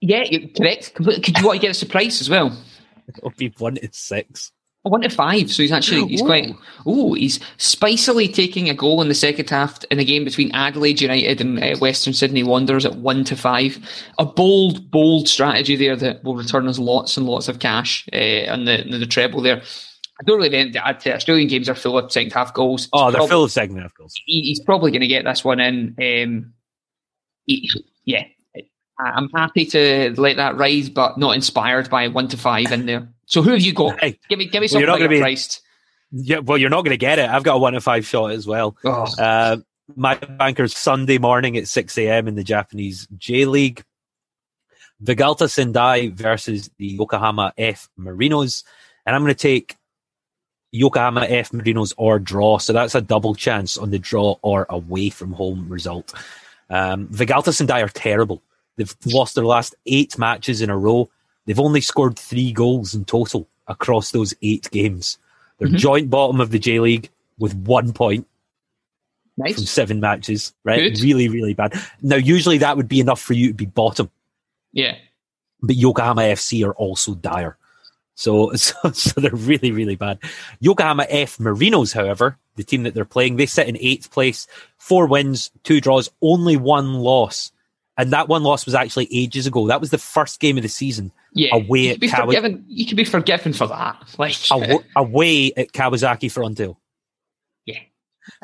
Yeah, 0.00 0.24
correct. 0.56 0.94
Completely. 0.94 1.22
Could 1.22 1.38
you 1.38 1.46
want 1.46 1.60
to 1.60 1.62
get 1.62 1.70
a 1.70 1.74
surprise 1.74 2.20
as 2.20 2.28
well? 2.28 2.56
It'll 3.08 3.30
be 3.30 3.54
one 3.58 3.76
to 3.76 3.88
six. 3.90 4.52
I 4.86 5.02
to 5.02 5.08
five, 5.10 5.50
so 5.50 5.62
he's 5.62 5.72
actually 5.72 6.06
he's 6.06 6.22
Ooh. 6.22 6.26
quite. 6.26 6.54
Oh, 6.86 7.14
he's 7.14 7.38
spicily 7.58 8.32
taking 8.32 8.68
a 8.70 8.74
goal 8.74 9.02
in 9.02 9.08
the 9.08 9.14
second 9.14 9.50
half 9.50 9.84
in 9.90 9.98
a 9.98 10.04
game 10.04 10.24
between 10.24 10.54
Adelaide 10.54 11.00
United 11.00 11.40
and 11.40 11.62
uh, 11.62 11.76
Western 11.78 12.14
Sydney 12.14 12.42
Wanderers 12.42 12.86
at 12.86 12.96
one 12.96 13.24
to 13.24 13.36
five. 13.36 13.78
A 14.18 14.24
bold, 14.24 14.90
bold 14.90 15.28
strategy 15.28 15.76
there 15.76 15.96
that 15.96 16.22
will 16.24 16.36
return 16.36 16.68
us 16.68 16.78
lots 16.78 17.16
and 17.16 17.26
lots 17.26 17.48
of 17.48 17.58
cash 17.58 18.08
uh, 18.12 18.50
on 18.50 18.64
the, 18.64 18.84
the, 18.88 18.98
the 18.98 19.06
treble 19.06 19.42
there. 19.42 19.60
I 20.20 20.24
don't 20.24 20.38
really 20.38 20.50
think 20.50 20.72
that 20.72 21.06
Australian 21.06 21.48
games 21.48 21.68
are 21.68 21.74
full 21.74 21.98
of 21.98 22.10
second 22.10 22.32
half 22.32 22.54
goals. 22.54 22.88
Oh, 22.92 23.10
they're 23.10 23.18
probably, 23.18 23.28
full 23.28 23.44
of 23.44 23.52
second 23.52 23.78
half 23.78 23.94
goals. 23.94 24.14
He, 24.24 24.42
he's 24.42 24.60
probably 24.60 24.90
going 24.90 25.02
to 25.02 25.06
get 25.06 25.24
this 25.24 25.44
one 25.44 25.60
in. 25.60 25.94
Um, 26.00 26.52
he, 27.46 27.70
yeah, 28.04 28.24
I'm 28.98 29.28
happy 29.30 29.66
to 29.66 30.14
let 30.16 30.36
that 30.36 30.56
rise, 30.56 30.88
but 30.88 31.18
not 31.18 31.34
inspired 31.34 31.90
by 31.90 32.08
one 32.08 32.28
to 32.28 32.36
five 32.36 32.72
in 32.72 32.86
there. 32.86 33.08
So 33.28 33.42
who 33.42 33.50
have 33.50 33.60
you 33.60 33.74
got? 33.74 34.00
Hey, 34.00 34.18
give 34.28 34.38
me 34.38 34.46
give 34.46 34.62
me 34.62 34.68
something 34.68 34.88
well, 34.88 34.98
you're 34.98 35.08
not 35.08 35.14
be, 35.14 35.20
priced. 35.20 35.60
Yeah, 36.10 36.38
well, 36.38 36.56
you're 36.56 36.70
not 36.70 36.82
going 36.82 36.94
to 36.94 36.98
get 36.98 37.18
it. 37.18 37.28
I've 37.28 37.44
got 37.44 37.56
a 37.56 37.58
one 37.58 37.74
in 37.74 37.80
five 37.80 38.06
shot 38.06 38.32
as 38.32 38.46
well. 38.46 38.76
Oh. 38.84 39.06
Uh, 39.18 39.58
my 39.94 40.14
banker's 40.14 40.76
Sunday 40.76 41.18
morning 41.18 41.56
at 41.56 41.68
6 41.68 41.98
a.m. 41.98 42.28
in 42.28 42.34
the 42.34 42.44
Japanese 42.44 43.06
J 43.16 43.44
League. 43.44 43.84
Vegalta 45.02 45.48
Sendai 45.48 46.08
versus 46.08 46.70
the 46.78 46.86
Yokohama 46.86 47.52
F 47.56 47.88
Marinos. 47.98 48.64
And 49.06 49.14
I'm 49.14 49.22
going 49.22 49.34
to 49.34 49.40
take 49.40 49.76
Yokohama 50.72 51.26
F 51.28 51.50
Marinos 51.50 51.94
or 51.96 52.18
draw. 52.18 52.58
So 52.58 52.72
that's 52.72 52.94
a 52.94 53.00
double 53.00 53.34
chance 53.34 53.76
on 53.76 53.90
the 53.90 53.98
draw 53.98 54.36
or 54.42 54.66
away 54.70 55.10
from 55.10 55.32
home 55.32 55.68
result. 55.68 56.14
Um, 56.70 57.08
Vegalta 57.08 57.54
Sendai 57.54 57.82
are 57.82 57.88
terrible. 57.88 58.42
They've 58.76 58.94
lost 59.06 59.34
their 59.34 59.44
last 59.44 59.74
eight 59.86 60.18
matches 60.18 60.62
in 60.62 60.70
a 60.70 60.76
row. 60.76 61.10
They've 61.48 61.58
only 61.58 61.80
scored 61.80 62.18
three 62.18 62.52
goals 62.52 62.94
in 62.94 63.06
total 63.06 63.48
across 63.68 64.10
those 64.10 64.34
eight 64.42 64.70
games. 64.70 65.16
They're 65.58 65.68
Mhm. 65.68 65.78
joint 65.78 66.10
bottom 66.10 66.42
of 66.42 66.50
the 66.50 66.58
J 66.58 66.78
League 66.78 67.08
with 67.38 67.54
one 67.54 67.94
point 67.94 68.26
from 69.54 69.64
seven 69.64 69.98
matches, 69.98 70.52
right? 70.62 70.92
Good. 70.92 71.00
Really, 71.00 71.28
really 71.30 71.54
bad. 71.54 71.72
Now, 72.02 72.16
usually 72.16 72.58
that 72.58 72.76
would 72.76 72.86
be 72.86 73.00
enough 73.00 73.18
for 73.22 73.32
you 73.32 73.48
to 73.48 73.54
be 73.54 73.64
bottom, 73.64 74.10
Yeah. 74.72 74.96
but 75.62 75.74
Yokohama 75.74 76.20
FC 76.22 76.62
are 76.64 76.74
also 76.74 77.14
dire. 77.14 77.56
So, 78.14 78.52
so, 78.56 78.74
so 78.92 79.18
they're 79.18 79.30
really, 79.30 79.70
really 79.72 79.96
bad. 79.96 80.18
Yokohama 80.60 81.06
F 81.08 81.38
Marinos, 81.38 81.94
however, 81.94 82.36
the 82.56 82.64
team 82.64 82.82
that 82.82 82.92
they're 82.92 83.06
playing, 83.06 83.36
they 83.36 83.46
sit 83.46 83.68
in 83.68 83.78
eighth 83.80 84.10
place, 84.10 84.46
four 84.76 85.06
wins, 85.06 85.50
two 85.64 85.80
draws, 85.80 86.10
only 86.20 86.58
one 86.58 86.92
loss. 86.94 87.52
And 87.96 88.12
that 88.12 88.28
one 88.28 88.42
loss 88.42 88.66
was 88.66 88.74
actually 88.74 89.08
ages 89.10 89.46
ago. 89.46 89.68
That 89.68 89.80
was 89.80 89.88
the 89.90 89.96
first 89.96 90.40
game 90.40 90.58
of 90.58 90.62
the 90.62 90.68
season 90.68 91.10
Yeah. 91.34 91.54
Away 91.56 91.78
you 91.80 91.88
at 91.90 91.94
could 91.94 92.00
be 92.00 92.08
Kawa- 92.08 92.26
forgiven. 92.26 92.64
You 92.68 92.86
could 92.86 92.96
be 92.96 93.04
forgiven 93.04 93.52
for 93.52 93.66
that. 93.68 94.02
Like, 94.18 94.34
aw- 94.50 94.78
away 94.96 95.52
at 95.56 95.72
Kawasaki 95.72 96.30
Frontale. 96.30 96.76
yeah. 97.66 97.80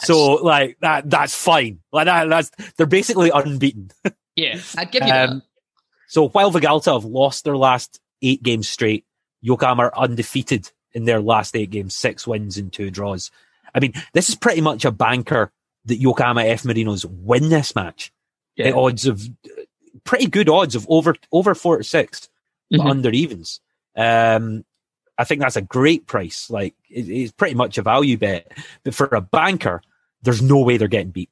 So, 0.01 0.35
like 0.37 0.79
that, 0.81 1.09
that's 1.11 1.35
fine. 1.35 1.81
Like 1.93 2.07
that, 2.07 2.29
that's 2.29 2.51
they're 2.77 2.87
basically 2.87 3.31
unbeaten. 3.31 3.91
Yeah, 4.37 4.59
I'd 4.77 4.91
give 4.91 5.07
you 5.07 5.13
Um, 5.13 5.43
So 6.09 6.29
while 6.29 6.51
Vegalta 6.51 6.93
have 6.95 7.05
lost 7.05 7.45
their 7.45 7.57
last 7.57 8.01
eight 8.21 8.43
games 8.43 8.69
straight, 8.69 9.05
Yokohama 9.43 9.85
are 9.85 9.97
undefeated 9.99 10.73
in 10.93 11.05
their 11.05 11.21
last 11.21 11.55
eight 11.55 11.71
games, 11.71 11.95
six 11.95 12.27
wins 12.27 12.59
and 12.59 12.73
two 12.73 12.91
draws. 12.91 13.31
I 13.73 13.79
mean, 13.79 13.93
this 14.13 14.29
is 14.29 14.35
pretty 14.35 14.61
much 14.61 14.85
a 14.85 14.91
banker 14.91 15.53
that 15.85 15.99
Yokohama 16.01 16.43
F 16.47 16.65
Marinos 16.65 17.05
win 17.05 17.49
this 17.49 17.77
match. 17.77 18.11
that. 18.57 18.67
At 18.69 18.75
odds 18.75 19.07
of 19.07 19.23
pretty 20.03 20.27
good 20.27 20.49
odds 20.49 20.75
of 20.75 20.85
over 20.89 21.15
over 21.31 21.55
four 21.55 21.79
to 21.79 21.85
six, 21.85 22.29
but 22.71 22.81
Mhm. 22.81 22.91
under 22.91 23.11
evens. 23.11 23.61
Um, 23.97 24.65
I 25.19 25.25
think 25.25 25.41
that's 25.41 25.57
a 25.57 25.63
great 25.63 26.07
price. 26.07 26.51
Like 26.51 26.75
it, 26.91 27.09
it's 27.09 27.33
pretty 27.33 27.55
much 27.55 27.79
a 27.79 27.83
value 27.83 28.17
bet. 28.19 28.51
But 28.83 28.95
for 28.95 29.07
a 29.07 29.21
banker, 29.21 29.83
there's 30.23 30.43
no 30.43 30.59
way 30.61 30.77
they're 30.77 30.89
getting 30.89 31.11
beat. 31.13 31.31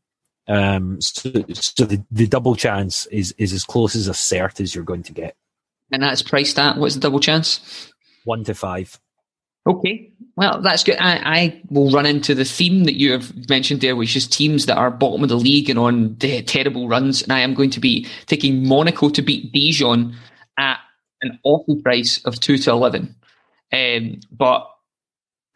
Um, 0.48 1.00
so, 1.00 1.30
so 1.52 1.84
the, 1.84 2.02
the 2.10 2.26
double 2.26 2.54
chance 2.56 3.06
is 3.06 3.32
is 3.38 3.52
as 3.52 3.64
close 3.64 3.94
as 3.96 4.08
a 4.08 4.12
cert 4.12 4.60
as 4.60 4.74
you're 4.74 4.84
going 4.84 5.02
to 5.04 5.12
get. 5.12 5.36
and 5.92 6.02
that's 6.02 6.22
priced 6.22 6.58
at 6.58 6.78
what's 6.78 6.94
the 6.94 7.00
double 7.00 7.20
chance? 7.20 7.92
One 8.24 8.44
to 8.44 8.54
five. 8.54 8.98
Okay. 9.66 10.10
Well, 10.36 10.60
that's 10.60 10.82
good. 10.82 10.96
I, 10.98 11.20
I 11.24 11.62
will 11.70 11.90
run 11.92 12.06
into 12.06 12.34
the 12.34 12.44
theme 12.44 12.84
that 12.84 12.98
you 12.98 13.12
have 13.12 13.48
mentioned 13.48 13.80
there, 13.80 13.94
which 13.94 14.16
is 14.16 14.26
teams 14.26 14.66
that 14.66 14.76
are 14.78 14.90
bottom 14.90 15.22
of 15.22 15.28
the 15.28 15.36
league 15.36 15.70
and 15.70 15.78
on 15.78 16.16
the 16.18 16.42
terrible 16.42 16.88
runs. 16.88 17.22
And 17.22 17.32
I 17.32 17.40
am 17.40 17.54
going 17.54 17.70
to 17.70 17.80
be 17.80 18.06
taking 18.26 18.66
Monaco 18.66 19.08
to 19.10 19.22
beat 19.22 19.52
Dijon 19.52 20.12
at 20.12 20.16
an 21.23 21.38
awful 21.45 21.76
price 21.76 22.23
of 22.25 22.38
2 22.41 22.59
to 22.59 22.71
11. 22.71 23.14
Um, 23.73 24.21
but 24.31 24.69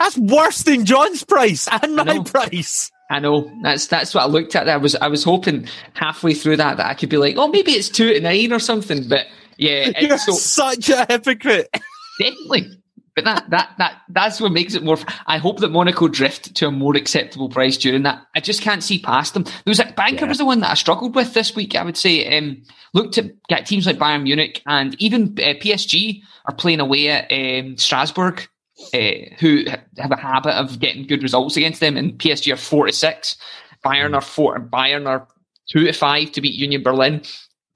That's 0.01 0.17
worse 0.17 0.63
than 0.63 0.85
John's 0.85 1.25
price 1.25 1.69
and 1.71 1.97
my 1.97 2.05
know. 2.05 2.23
price. 2.25 2.91
I 3.11 3.21
know 3.21 3.51
that's 3.63 3.87
that's 3.87 4.15
what 4.15 4.25
I 4.25 4.27
looked 4.27 4.57
at. 4.57 4.69
I 4.69 4.79
was 4.79 4.97
I 4.97 5.07
was 5.07 5.23
hoping 5.23 5.69
halfway 5.95 6.35
through 6.35 6.57
that 6.57 6.79
that 6.79 6.87
I 6.87 6.95
could 6.95 7.09
be 7.09 7.19
like, 7.19 7.37
oh, 7.37 7.47
maybe 7.47 7.73
it's 7.73 7.89
two 7.89 8.13
to 8.13 8.21
nine 8.21 8.53
or 8.53 8.59
something. 8.59 9.09
But 9.09 9.27
yeah, 9.59 9.93
You're 10.01 10.19
so 10.19 10.33
such 10.33 10.89
a 10.89 11.07
hypocrite. 11.09 11.69
Definitely. 12.19 12.83
But 13.17 13.25
that, 13.25 13.49
that, 13.49 13.71
that, 13.79 14.03
that's 14.11 14.41
what 14.43 14.53
makes 14.53 14.75
it 14.75 14.85
more. 14.85 14.99
I 15.27 15.39
hope 15.39 15.61
that 15.61 15.71
Monaco 15.71 16.07
drift 16.07 16.55
to 16.57 16.67
a 16.67 16.71
more 16.71 16.95
acceptable 16.95 17.49
price 17.49 17.79
during 17.79 18.03
that. 18.03 18.23
I 18.35 18.41
just 18.41 18.61
can't 18.61 18.85
see 18.85 18.99
past 18.99 19.33
them. 19.33 19.45
There 19.45 19.53
was 19.67 19.81
a 19.81 19.87
banker 19.97 20.27
Yeah. 20.27 20.29
was 20.29 20.39
the 20.39 20.45
one 20.45 20.61
that 20.61 20.71
I 20.71 20.75
struggled 20.75 21.15
with 21.15 21.33
this 21.33 21.57
week. 21.57 21.75
I 21.75 21.83
would 21.83 21.97
say, 21.97 22.37
um, 22.37 22.63
looked 22.93 23.17
at 23.17 23.31
get 23.49 23.65
teams 23.67 23.87
like 23.87 23.97
Bayern 23.97 24.25
Munich 24.25 24.63
and 24.67 24.95
even 25.01 25.35
uh, 25.39 25.55
PSG 25.55 26.21
are 26.45 26.55
playing 26.55 26.81
away 26.81 27.09
at 27.09 27.33
um, 27.33 27.79
Strasbourg, 27.79 28.47
uh, 28.93 28.99
who 29.39 29.65
have 29.97 30.11
a 30.13 30.17
habit 30.17 30.53
of 30.55 30.79
getting 30.79 31.07
good 31.07 31.23
results 31.23 31.57
against 31.57 31.81
them. 31.81 31.97
And 31.97 32.19
PSG 32.19 32.53
are 32.53 32.57
four 32.59 32.87
to 32.87 32.93
six. 32.93 33.37
Bayern 33.83 34.15
are 34.15 34.21
four. 34.21 34.61
Bayern 34.61 35.07
are 35.07 35.27
two 35.71 35.85
to 35.85 35.93
five 35.95 36.33
to 36.33 36.43
beat 36.43 36.55
Union 36.55 36.83
Berlin. 36.83 37.23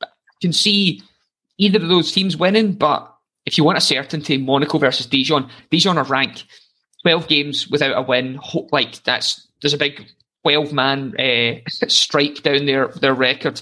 I 0.02 0.06
can 0.42 0.52
see 0.52 1.02
either 1.56 1.80
of 1.82 1.88
those 1.88 2.12
teams 2.12 2.36
winning, 2.36 2.72
but 2.74 3.09
if 3.46 3.56
you 3.58 3.64
want 3.64 3.78
a 3.78 3.80
certainty, 3.80 4.36
Monaco 4.36 4.78
versus 4.78 5.06
Dijon, 5.06 5.50
Dijon 5.70 5.98
are 5.98 6.04
ranked 6.04 6.44
12 7.02 7.28
games 7.28 7.68
without 7.68 7.96
a 7.96 8.02
win. 8.02 8.38
Like 8.70 9.02
that's 9.04 9.46
there's 9.60 9.74
a 9.74 9.78
big 9.78 10.06
12 10.42 10.72
man 10.72 11.14
uh, 11.18 11.60
strike 11.88 12.42
down 12.42 12.66
their 12.66 12.88
their 12.88 13.14
record. 13.14 13.60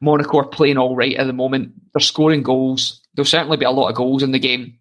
Monaco 0.00 0.38
are 0.38 0.46
playing 0.46 0.78
all 0.78 0.96
right 0.96 1.16
at 1.16 1.26
the 1.26 1.32
moment. 1.32 1.72
They're 1.92 2.00
scoring 2.00 2.42
goals. 2.42 3.02
There'll 3.14 3.26
certainly 3.26 3.56
be 3.56 3.64
a 3.64 3.70
lot 3.70 3.88
of 3.88 3.96
goals 3.96 4.22
in 4.22 4.32
the 4.32 4.38
game. 4.38 4.78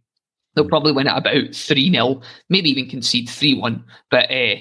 They'll 0.54 0.68
probably 0.68 0.92
win 0.92 1.08
at 1.08 1.18
about 1.18 1.54
3 1.56 1.92
0, 1.92 2.22
maybe 2.50 2.70
even 2.70 2.90
concede 2.90 3.30
3 3.30 3.56
1. 3.56 3.84
But 4.12 4.32
uh, 4.32 4.56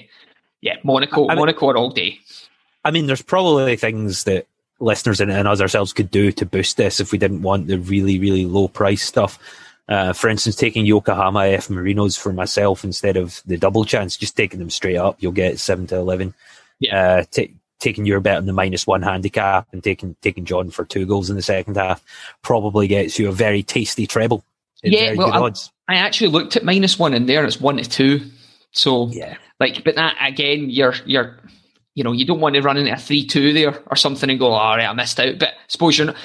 yeah, 0.61 0.75
Monaco, 0.83 1.25
I 1.25 1.29
mean- 1.29 1.39
Monaco 1.39 1.69
are 1.69 1.77
all 1.77 1.89
day. 1.91 2.19
I 2.83 2.91
mean, 2.91 3.07
there's 3.07 3.21
probably 3.21 3.75
things 3.75 4.23
that 4.23 4.47
listeners 4.79 5.19
and, 5.19 5.31
and 5.31 5.47
us 5.47 5.59
ourselves 5.59 5.91
could 5.91 6.09
do 6.09 6.31
to 6.31 6.45
boost 6.45 6.77
this 6.77 6.99
if 6.99 7.11
we 7.11 7.17
didn't 7.17 7.41
want 7.41 7.67
the 7.67 7.77
really, 7.79 8.17
really 8.19 8.45
low 8.45 8.67
price 8.67 9.03
stuff. 9.03 9.39
Uh, 9.89 10.13
for 10.13 10.29
instance, 10.29 10.55
taking 10.55 10.85
Yokohama 10.85 11.47
F 11.47 11.69
Marinos 11.69 12.19
for 12.19 12.33
myself 12.33 12.83
instead 12.83 13.15
of 13.15 13.41
the 13.45 13.57
double 13.57 13.85
chance, 13.85 14.17
just 14.17 14.35
taking 14.35 14.59
them 14.59 14.69
straight 14.69 14.97
up, 14.97 15.15
you'll 15.19 15.31
get 15.31 15.59
seven 15.59 15.87
to 15.87 15.95
eleven. 15.95 16.33
Yeah. 16.79 17.19
Uh, 17.19 17.23
ta- 17.31 17.53
taking 17.79 18.05
your 18.05 18.19
bet 18.19 18.37
on 18.37 18.45
the 18.45 18.53
minus 18.53 18.87
one 18.87 19.01
handicap 19.01 19.67
and 19.71 19.83
taking 19.83 20.15
taking 20.21 20.45
John 20.45 20.69
for 20.71 20.83
two 20.85 21.05
goals 21.05 21.29
in 21.29 21.35
the 21.35 21.41
second 21.41 21.77
half 21.77 22.03
probably 22.41 22.87
gets 22.87 23.19
you 23.19 23.29
a 23.29 23.31
very 23.31 23.63
tasty 23.63 24.07
treble. 24.07 24.43
Yeah, 24.83 25.13
well, 25.15 25.43
odds. 25.43 25.71
I 25.87 25.95
actually 25.95 26.29
looked 26.29 26.55
at 26.55 26.63
minus 26.63 26.99
one 26.99 27.13
in 27.13 27.25
there 27.25 27.39
and 27.39 27.47
it's 27.47 27.59
1 27.59 27.77
to 27.77 27.89
2. 27.89 28.21
So 28.71 29.07
Yeah, 29.07 29.37
Like, 29.59 29.83
but 29.83 29.95
that 29.95 30.15
again, 30.21 30.69
you're 30.69 30.95
you're, 31.05 31.37
you 31.95 32.03
know, 32.03 32.11
you 32.11 32.25
don't 32.25 32.39
want 32.39 32.55
to 32.55 32.61
run 32.61 32.77
into 32.77 32.93
a 32.93 32.97
three-two 32.97 33.53
there 33.53 33.81
or 33.87 33.95
something 33.95 34.29
and 34.29 34.37
go, 34.37 34.51
all 34.51 34.77
right, 34.77 34.85
I 34.85 34.93
missed 34.93 35.19
out. 35.19 35.39
But 35.39 35.53
suppose 35.67 35.97
you're 35.97 36.07
not. 36.07 36.15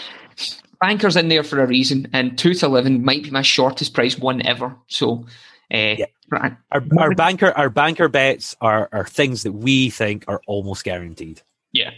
Bankers 0.83 1.17
in 1.17 1.29
there 1.29 1.45
for 1.45 1.63
a 1.63 1.67
reason, 1.67 2.09
and 2.13 2.37
two 2.37 2.53
to 2.55 2.67
eleven 2.67 3.05
might 3.05 3.23
be 3.23 3.31
my 3.31 3.43
shortest 3.43 3.95
price 3.95 4.19
one 4.19 4.45
ever. 4.45 4.77
So, 4.89 5.25
uh, 5.73 5.95
right. 6.29 6.57
our, 6.73 6.83
our 6.99 7.15
banker 7.15 7.53
our 7.57 7.71
banker 7.71 8.09
bets 8.09 8.57
are 8.61 8.89
are 8.93 9.07
things 9.07 9.45
that 9.45 9.53
we 9.53 9.91
think 9.91 10.25
are 10.27 10.43
almost 10.49 10.83
guaranteed. 10.83 11.41
yeah. 11.73 11.93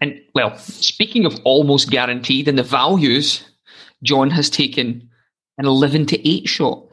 And 0.00 0.20
well, 0.34 0.58
speaking 0.58 1.24
of 1.24 1.40
almost 1.44 1.90
guaranteed 1.90 2.48
and 2.48 2.58
the 2.58 2.62
values, 2.62 3.48
John 4.02 4.30
has 4.30 4.50
taken 4.50 5.08
an 5.56 5.66
eleven 5.66 6.04
to 6.06 6.28
eight 6.28 6.48
shot. 6.48 6.84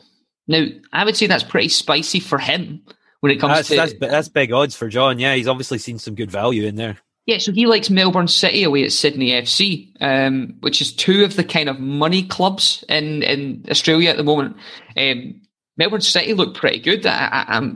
Now, 0.47 0.65
I 0.93 1.03
would 1.05 1.17
say 1.17 1.27
that's 1.27 1.43
pretty 1.43 1.69
spicy 1.69 2.19
for 2.19 2.37
him 2.37 2.81
when 3.21 3.31
it 3.31 3.39
comes 3.39 3.55
That's, 3.55 3.67
to 3.69 3.75
that's 3.75 3.93
that's 3.99 4.29
big 4.29 4.51
odds 4.51 4.75
for 4.75 4.89
John. 4.89 5.17
Yeah, 5.17 5.35
he's 5.35 5.47
obviously 5.47 5.79
seen 5.79 5.97
some 5.97 6.15
good 6.15 6.29
value 6.29 6.65
in 6.65 6.75
there. 6.75 6.97
Yeah, 7.25 7.37
so 7.37 7.53
he 7.53 7.67
likes 7.67 7.89
Melbourne 7.89 8.27
City 8.27 8.63
away 8.63 8.83
at 8.83 8.91
Sydney 8.91 9.31
FC, 9.31 9.91
um, 10.01 10.55
which 10.59 10.81
is 10.81 10.93
two 10.93 11.23
of 11.23 11.37
the 11.37 11.43
kind 11.43 11.69
of 11.69 11.79
money 11.79 12.23
clubs 12.23 12.83
in, 12.89 13.23
in 13.23 13.65
Australia 13.69 14.09
at 14.09 14.17
the 14.17 14.23
moment. 14.23 14.57
Um, 14.97 15.41
Melbourne 15.77 16.01
City 16.01 16.33
look 16.33 16.55
pretty 16.55 16.79
good. 16.79 17.05
I, 17.05 17.45
I, 17.47 17.71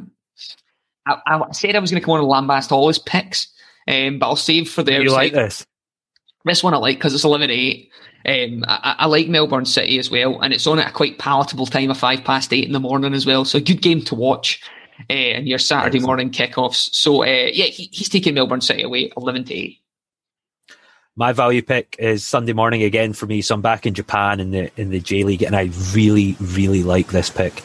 I, 1.08 1.16
I 1.26 1.52
said 1.52 1.76
I 1.76 1.80
was 1.80 1.92
going 1.92 2.02
to 2.02 2.06
come 2.06 2.16
on 2.16 2.20
and 2.20 2.30
lambast 2.50 2.74
all 2.74 2.90
his 2.90 3.00
picks, 3.00 3.48
um, 3.88 4.20
but 4.20 4.28
I'll 4.28 4.36
save 4.36 4.70
for 4.70 4.84
the 4.84 4.92
You 4.92 5.04
outside. 5.04 5.14
like 5.16 5.34
this? 5.34 5.66
This 6.44 6.64
one 6.64 6.74
I 6.74 6.78
like 6.78 6.98
because 6.98 7.14
it's 7.14 7.24
11 7.24 7.50
8. 7.50 7.90
Um, 8.26 8.66
I, 8.68 8.96
I 9.00 9.06
like 9.06 9.30
Melbourne 9.30 9.66
City 9.66 9.98
as 9.98 10.12
well, 10.12 10.42
and 10.42 10.54
it's 10.54 10.68
on 10.68 10.80
at 10.80 10.90
a 10.90 10.94
quite 10.94 11.20
palatable 11.20 11.68
time 11.68 11.90
of 11.90 11.98
five 11.98 12.26
past 12.26 12.52
eight 12.52 12.66
in 12.66 12.74
the 12.74 12.80
morning 12.82 13.14
as 13.14 13.26
well. 13.26 13.46
So 13.46 13.60
a 13.60 13.62
good 13.62 13.82
game 13.82 14.02
to 14.04 14.16
watch. 14.16 14.62
Uh, 15.10 15.14
and 15.14 15.48
your 15.48 15.60
Saturday 15.60 16.00
morning 16.00 16.32
kickoffs. 16.32 16.94
So 16.94 17.24
uh, 17.24 17.26
yeah, 17.54 17.66
he, 17.66 17.90
he's 17.92 18.10
taking 18.10 18.34
Melbourne 18.34 18.62
City 18.62 18.82
away, 18.82 19.12
eleven 19.16 19.44
to 19.46 19.54
eight. 19.54 19.80
My 21.16 21.34
value 21.34 21.62
pick 21.62 21.96
is 22.00 22.26
Sunday 22.26 22.54
morning 22.54 22.84
again 22.84 23.14
for 23.14 23.26
me. 23.26 23.42
So 23.42 23.56
I'm 23.56 23.62
back 23.62 23.86
in 23.86 23.94
Japan 23.94 24.40
in 24.40 24.52
the 24.52 24.72
in 24.76 24.90
the 24.90 25.00
J 25.00 25.24
League, 25.24 25.44
and 25.44 25.56
I 25.56 25.70
really 25.94 26.36
really 26.40 26.84
like 26.84 27.10
this 27.10 27.30
pick. 27.30 27.64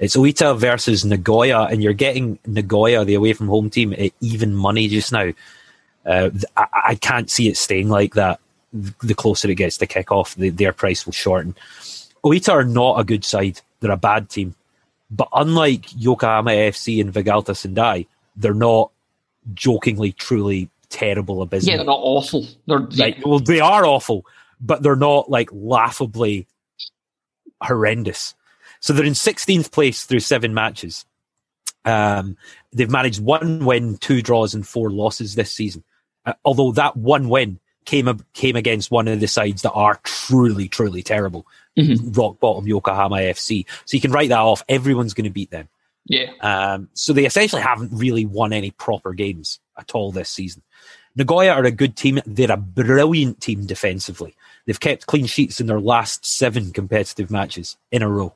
It's 0.00 0.16
Oita 0.16 0.58
versus 0.58 1.04
Nagoya, 1.04 1.62
and 1.70 1.80
you're 1.82 1.92
getting 1.92 2.38
Nagoya, 2.46 3.04
the 3.04 3.14
away 3.14 3.32
from 3.32 3.46
home 3.46 3.70
team, 3.70 3.92
at 3.92 4.12
even 4.20 4.52
money 4.52 4.88
just 4.88 5.12
now. 5.12 5.30
Uh, 6.04 6.30
I, 6.56 6.66
I 6.88 6.94
can't 6.96 7.30
see 7.30 7.48
it 7.48 7.56
staying 7.56 7.88
like 7.88 8.14
that. 8.14 8.40
The 8.72 9.14
closer 9.14 9.48
it 9.48 9.54
gets 9.54 9.76
to 9.76 9.86
kick 9.86 10.10
off, 10.10 10.34
the, 10.34 10.48
their 10.50 10.72
price 10.72 11.06
will 11.06 11.12
shorten. 11.12 11.54
Oita 12.24 12.48
are 12.48 12.64
not 12.64 12.98
a 12.98 13.04
good 13.04 13.24
side; 13.24 13.60
they're 13.78 13.92
a 13.92 13.96
bad 13.96 14.28
team. 14.28 14.56
But 15.12 15.28
unlike 15.34 15.84
Yokohama 15.94 16.52
FC 16.52 17.00
and 17.00 17.12
Vegalta 17.12 17.54
Sendai, 17.54 18.06
they're 18.34 18.54
not 18.54 18.90
jokingly, 19.52 20.12
truly 20.12 20.70
terrible 20.88 21.42
abysmal. 21.42 21.70
Yeah, 21.70 21.76
they're 21.76 21.86
not 21.86 22.00
awful. 22.00 22.46
They're 22.66 22.78
like, 22.78 23.18
well, 23.24 23.38
they 23.38 23.60
are 23.60 23.84
awful, 23.84 24.24
but 24.58 24.82
they're 24.82 24.96
not 24.96 25.30
like 25.30 25.50
laughably 25.52 26.46
horrendous. 27.60 28.34
So 28.80 28.94
they're 28.94 29.04
in 29.04 29.12
16th 29.12 29.70
place 29.70 30.04
through 30.04 30.20
seven 30.20 30.54
matches. 30.54 31.04
Um, 31.84 32.38
they've 32.72 32.90
managed 32.90 33.22
one 33.22 33.66
win, 33.66 33.98
two 33.98 34.22
draws, 34.22 34.54
and 34.54 34.66
four 34.66 34.90
losses 34.90 35.34
this 35.34 35.52
season. 35.52 35.84
Uh, 36.24 36.34
although 36.44 36.72
that 36.72 36.96
one 36.96 37.28
win 37.28 37.58
came 37.84 38.24
came 38.32 38.56
against 38.56 38.90
one 38.90 39.08
of 39.08 39.20
the 39.20 39.28
sides 39.28 39.62
that 39.62 39.72
are 39.72 40.00
truly, 40.02 40.68
truly 40.68 41.02
terrible, 41.02 41.46
mm-hmm. 41.78 42.12
rock 42.12 42.38
bottom 42.40 42.66
Yokohama 42.66 43.16
FC. 43.16 43.66
So 43.84 43.96
you 43.96 44.00
can 44.00 44.12
write 44.12 44.30
that 44.30 44.40
off. 44.40 44.62
Everyone's 44.68 45.14
going 45.14 45.24
to 45.24 45.30
beat 45.30 45.50
them. 45.50 45.68
Yeah. 46.06 46.32
Um, 46.40 46.88
so 46.94 47.12
they 47.12 47.26
essentially 47.26 47.62
haven't 47.62 47.90
really 47.92 48.26
won 48.26 48.52
any 48.52 48.70
proper 48.70 49.12
games 49.12 49.60
at 49.78 49.94
all 49.94 50.12
this 50.12 50.30
season. 50.30 50.62
Nagoya 51.14 51.52
are 51.52 51.64
a 51.64 51.70
good 51.70 51.96
team. 51.96 52.20
They're 52.26 52.50
a 52.50 52.56
brilliant 52.56 53.40
team 53.40 53.66
defensively. 53.66 54.34
They've 54.66 54.80
kept 54.80 55.06
clean 55.06 55.26
sheets 55.26 55.60
in 55.60 55.66
their 55.66 55.80
last 55.80 56.24
seven 56.24 56.72
competitive 56.72 57.30
matches 57.30 57.76
in 57.90 58.02
a 58.02 58.08
row. 58.08 58.34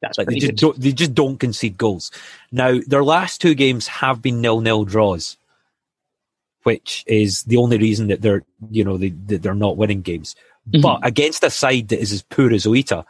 That's 0.00 0.16
like 0.18 0.28
they 0.28 0.38
just 0.38 0.56
don't, 0.56 0.80
they 0.80 0.92
just 0.92 1.14
don't 1.14 1.38
concede 1.38 1.76
goals. 1.76 2.10
Now 2.52 2.78
their 2.86 3.04
last 3.04 3.40
two 3.40 3.54
games 3.54 3.88
have 3.88 4.22
been 4.22 4.40
nil 4.40 4.60
nil 4.60 4.84
draws, 4.84 5.36
which 6.68 7.02
is 7.06 7.44
the 7.44 7.56
only 7.56 7.78
reason 7.78 8.08
that 8.08 8.20
they're 8.20 8.44
you 8.70 8.84
know 8.84 8.98
they 8.98 9.08
that 9.28 9.42
they're 9.42 9.54
not 9.54 9.78
winning 9.78 10.02
games. 10.02 10.36
Mm-hmm. 10.68 10.82
But 10.82 11.00
against 11.02 11.42
a 11.42 11.48
side 11.48 11.88
that 11.88 11.98
is 11.98 12.12
as 12.12 12.20
poor 12.20 12.52
as 12.52 12.66
Oita, 12.66 13.06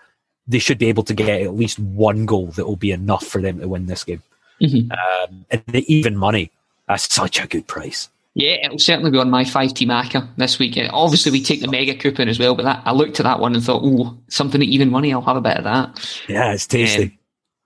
they 0.46 0.60
should 0.60 0.78
be 0.78 0.86
able 0.86 1.02
to 1.02 1.12
get 1.12 1.42
at 1.42 1.54
least 1.54 1.80
one 1.80 2.24
goal 2.24 2.46
that 2.52 2.66
will 2.66 2.76
be 2.76 2.92
enough 2.92 3.26
for 3.26 3.42
them 3.42 3.58
to 3.58 3.66
win 3.66 3.86
this 3.86 4.04
game. 4.04 4.22
Mm-hmm. 4.62 4.92
Um, 4.92 5.44
and 5.50 5.64
the 5.66 5.92
even 5.92 6.16
money, 6.16 6.52
that's 6.86 7.12
such 7.12 7.42
a 7.42 7.48
good 7.48 7.66
price. 7.66 8.08
Yeah, 8.34 8.64
it'll 8.64 8.78
certainly 8.78 9.10
be 9.10 9.18
on 9.18 9.28
my 9.28 9.44
five 9.44 9.74
team 9.74 9.88
ACCA 9.88 10.28
this 10.36 10.60
week. 10.60 10.78
Obviously, 10.92 11.32
we 11.32 11.42
take 11.42 11.60
the 11.60 11.66
mega 11.66 11.96
coupon 11.96 12.28
as 12.28 12.38
well, 12.38 12.54
but 12.54 12.62
that, 12.62 12.82
I 12.84 12.92
looked 12.92 13.18
at 13.18 13.24
that 13.24 13.40
one 13.40 13.56
and 13.56 13.64
thought, 13.64 13.82
oh, 13.84 14.16
something 14.28 14.62
at 14.62 14.68
even 14.68 14.88
money. 14.88 15.12
I'll 15.12 15.22
have 15.22 15.36
a 15.36 15.40
bit 15.40 15.56
of 15.56 15.64
that. 15.64 16.22
Yeah, 16.28 16.52
it's 16.52 16.68
tasty. 16.68 17.18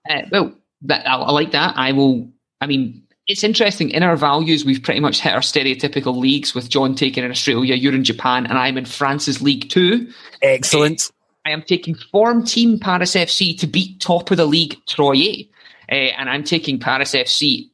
Um, 0.09 0.17
uh, 0.17 0.23
well, 0.33 0.53
that, 0.83 1.07
I, 1.07 1.17
I, 1.17 1.31
like 1.33 1.51
that. 1.51 1.75
I 1.77 1.93
will. 1.93 2.31
I 2.63 2.67
mean, 2.67 3.03
it's 3.29 3.45
interesting. 3.45 3.91
In 3.91 4.03
our 4.03 4.17
values, 4.17 4.65
we've 4.65 4.83
pretty 4.83 5.01
much 5.01 5.21
hit 5.21 5.33
our 5.33 5.41
stereotypical 5.41 6.17
leagues 6.17 6.55
with 6.55 6.69
John 6.69 6.95
taking 6.95 7.25
in 7.25 7.31
Australia, 7.31 7.75
you're 7.75 7.95
in 7.95 8.05
Japan, 8.05 8.47
and 8.47 8.59
I'm 8.59 8.77
in 8.77 8.85
France's 8.85 9.41
League 9.41 9.69
Two. 9.71 10.09
Excellent. 10.43 11.11
Uh, 11.11 11.49
I 11.49 11.51
am 11.51 11.63
taking 11.63 11.95
form 11.95 12.45
team 12.45 12.79
Paris 12.79 13.15
FC 13.15 13.59
to 13.59 13.67
beat 13.67 14.01
top 14.01 14.31
of 14.31 14.37
the 14.37 14.47
league 14.47 14.77
Troyes, 14.87 15.47
uh, 15.91 15.95
and 15.95 16.29
I'm 16.29 16.45
taking 16.45 16.79
Paris 16.79 17.15
FC 17.15 17.69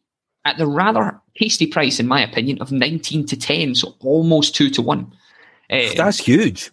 at 0.45 0.57
the 0.59 0.67
rather 0.67 1.21
tasty 1.37 1.67
price, 1.67 2.00
in 2.00 2.07
my 2.07 2.23
opinion, 2.23 2.61
of 2.61 2.73
19 2.73 3.26
to 3.26 3.37
10, 3.37 3.75
so 3.75 3.95
almost 4.00 4.55
2 4.55 4.71
to 4.71 4.83
1. 4.83 4.99
Um, 4.99 5.12
That's 5.97 6.19
huge. 6.19 6.71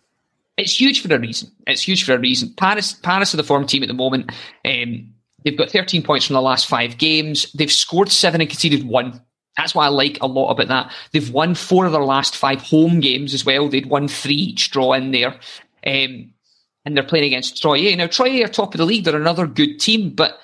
It's 0.58 0.79
huge 0.79 1.01
for 1.01 1.13
a 1.13 1.20
reason. 1.20 1.51
It's 1.67 1.82
huge 1.82 2.05
for 2.05 2.13
a 2.13 2.20
reason. 2.20 2.53
Paris, 2.55 2.94
Paris 2.94 3.34
are 3.34 3.38
the 3.38 3.44
form 3.44 3.67
team 3.67 3.84
at 3.84 3.88
the 3.88 3.94
moment. 3.94 4.32
Um, 4.63 5.13
they've 5.45 5.57
got 5.57 5.69
13 5.69 6.03
points 6.03 6.25
from 6.25 6.33
the 6.33 6.41
last 6.41 6.67
five 6.67 6.97
games. 6.97 7.49
They've 7.53 7.71
scored 7.71 8.11
seven 8.11 8.41
and 8.41 8.49
conceded 8.49 8.85
one. 8.85 9.21
That's 9.55 9.73
what 9.73 9.85
I 9.85 9.87
like 9.87 10.17
a 10.19 10.27
lot 10.27 10.51
about 10.51 10.67
that. 10.67 10.93
They've 11.13 11.31
won 11.31 11.55
four 11.55 11.85
of 11.85 11.93
their 11.93 12.03
last 12.03 12.35
five 12.35 12.61
home 12.61 12.99
games 12.99 13.33
as 13.33 13.45
well. 13.45 13.69
They'd 13.69 13.85
won 13.85 14.09
three 14.09 14.35
each 14.35 14.71
draw 14.71 14.93
in 14.93 15.11
there. 15.11 15.39
Um, 15.87 16.33
and 16.85 16.95
they're 16.95 17.03
playing 17.03 17.25
against 17.25 17.61
Troyes. 17.61 17.95
Now, 17.95 18.07
Troyes 18.07 18.43
are 18.43 18.47
top 18.47 18.73
of 18.73 18.79
the 18.79 18.85
league. 18.85 19.05
They're 19.05 19.15
another 19.15 19.47
good 19.47 19.79
team, 19.79 20.11
but 20.11 20.39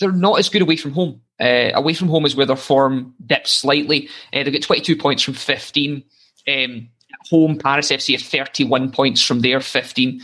they're 0.00 0.12
not 0.12 0.38
as 0.38 0.48
good 0.48 0.62
away 0.62 0.76
from 0.76 0.92
home. 0.92 1.20
Uh, 1.40 1.70
away 1.74 1.92
from 1.92 2.08
home 2.08 2.24
is 2.24 2.34
where 2.34 2.46
their 2.46 2.56
form 2.56 3.14
dips 3.26 3.52
slightly. 3.52 4.08
Uh, 4.32 4.42
they 4.42 4.50
get 4.50 4.62
22 4.62 4.96
points 4.96 5.22
from 5.22 5.34
15. 5.34 6.02
Um, 6.48 6.88
home, 7.30 7.58
Paris 7.58 7.90
FC 7.90 8.12
have 8.12 8.26
31 8.26 8.90
points 8.90 9.20
from 9.20 9.40
their 9.40 9.60
15 9.60 10.22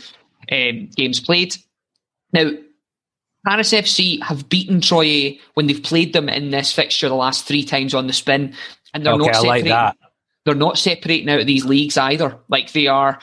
um, 0.51 0.89
games 0.95 1.19
played. 1.19 1.55
Now, 2.31 2.49
Paris 3.45 3.71
FC 3.71 4.21
have 4.21 4.47
beaten 4.47 4.79
Troyes 4.79 5.37
when 5.53 5.67
they've 5.67 5.83
played 5.83 6.13
them 6.13 6.29
in 6.29 6.51
this 6.51 6.71
fixture 6.71 7.09
the 7.09 7.15
last 7.15 7.45
three 7.45 7.63
times 7.63 7.93
on 7.93 8.07
the 8.07 8.13
spin, 8.13 8.53
and 8.93 9.05
they're 9.05 9.13
okay, 9.13 9.25
not 9.25 9.35
separating. 9.35 9.71
Like 9.71 9.95
they're 10.45 10.55
not 10.55 10.77
separating 10.77 11.29
out 11.29 11.39
of 11.39 11.47
these 11.47 11.65
leagues 11.65 11.97
either. 11.97 12.37
Like 12.47 12.71
they 12.71 12.87
are, 12.87 13.19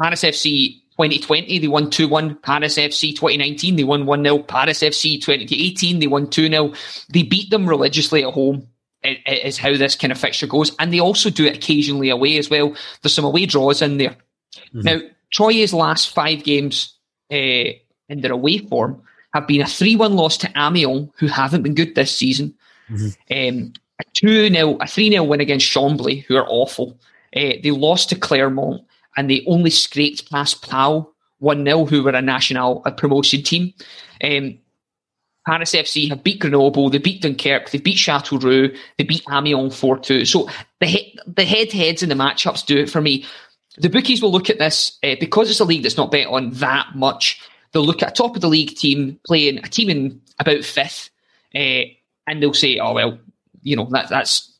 Paris 0.00 0.22
FC 0.22 0.80
2020, 0.92 1.58
they 1.58 1.68
won 1.68 1.90
2 1.90 2.08
1. 2.08 2.36
Paris 2.36 2.76
FC 2.76 3.10
2019, 3.10 3.76
they 3.76 3.84
won 3.84 4.06
1 4.06 4.24
0. 4.24 4.38
Paris 4.40 4.80
FC 4.80 5.20
2018, 5.20 5.98
they 5.98 6.06
won 6.06 6.28
2 6.28 6.48
0. 6.48 6.72
They 7.10 7.22
beat 7.22 7.50
them 7.50 7.68
religiously 7.68 8.24
at 8.24 8.32
home, 8.32 8.68
is 9.04 9.58
how 9.58 9.76
this 9.76 9.96
kind 9.96 10.12
of 10.12 10.18
fixture 10.18 10.46
goes. 10.46 10.74
And 10.78 10.92
they 10.92 11.00
also 11.00 11.30
do 11.30 11.46
it 11.46 11.56
occasionally 11.56 12.10
away 12.10 12.38
as 12.38 12.48
well. 12.48 12.74
There's 13.02 13.14
some 13.14 13.24
away 13.24 13.46
draws 13.46 13.82
in 13.82 13.98
there. 13.98 14.16
Mm-hmm. 14.74 14.80
Now, 14.80 15.00
Troyes' 15.30 15.74
last 15.74 16.14
five 16.14 16.42
games 16.42 16.94
uh, 17.30 17.36
in 18.08 18.20
their 18.22 18.32
away 18.32 18.58
form 18.58 19.02
have 19.34 19.46
been 19.46 19.60
a 19.60 19.66
3 19.66 19.96
1 19.96 20.14
loss 20.14 20.36
to 20.38 20.52
Amiens, 20.56 21.10
who 21.16 21.26
haven't 21.26 21.62
been 21.62 21.74
good 21.74 21.94
this 21.94 22.14
season. 22.14 22.54
Mm-hmm. 22.90 23.58
Um, 23.60 23.72
a 24.00 24.04
2 24.14 24.48
0, 24.48 24.76
a 24.80 24.86
3 24.86 25.10
0 25.10 25.24
win 25.24 25.40
against 25.40 25.66
Chambly, 25.66 26.24
who 26.24 26.36
are 26.36 26.46
awful. 26.48 26.98
Uh, 27.34 27.60
they 27.62 27.70
lost 27.70 28.08
to 28.08 28.16
Clermont 28.16 28.82
and 29.16 29.30
they 29.30 29.44
only 29.46 29.70
scraped 29.70 30.30
past 30.30 30.62
Pau 30.62 31.08
1 31.38 31.64
0, 31.64 31.84
who 31.84 32.02
were 32.02 32.10
a 32.10 32.22
national 32.22 32.82
a 32.84 32.92
promotion 32.92 33.42
team. 33.42 33.74
Um, 34.22 34.58
Paris 35.46 35.72
FC 35.72 36.10
have 36.10 36.22
beat 36.22 36.40
Grenoble, 36.40 36.90
they 36.90 36.98
beat 36.98 37.22
Dunkirk, 37.22 37.70
they 37.70 37.78
beat 37.78 37.96
Châteauroux, 37.96 38.76
they 38.98 39.04
beat 39.04 39.24
Amiens 39.30 39.78
4 39.78 39.98
2. 39.98 40.24
So 40.26 40.48
the, 40.80 40.86
he- 40.86 41.18
the 41.26 41.44
head 41.44 41.72
heads 41.72 42.02
in 42.02 42.10
the 42.10 42.14
matchups 42.14 42.66
do 42.66 42.78
it 42.78 42.90
for 42.90 43.00
me. 43.00 43.24
The 43.78 43.88
bookies 43.88 44.20
will 44.20 44.32
look 44.32 44.50
at 44.50 44.58
this 44.58 44.98
uh, 45.02 45.14
because 45.20 45.48
it's 45.48 45.60
a 45.60 45.64
league 45.64 45.84
that's 45.84 45.96
not 45.96 46.10
bet 46.10 46.26
on 46.26 46.50
that 46.54 46.88
much. 46.94 47.40
They'll 47.72 47.84
look 47.84 48.02
at 48.02 48.10
a 48.10 48.14
top 48.14 48.34
of 48.34 48.40
the 48.40 48.48
league 48.48 48.74
team 48.76 49.18
playing 49.26 49.58
a 49.58 49.68
team 49.68 49.90
in 49.90 50.20
about 50.38 50.64
fifth, 50.64 51.10
uh, 51.54 51.84
and 52.26 52.42
they'll 52.42 52.54
say, 52.54 52.78
"Oh 52.78 52.94
well, 52.94 53.18
you 53.62 53.76
know 53.76 53.88
that 53.90 54.08
that's 54.08 54.58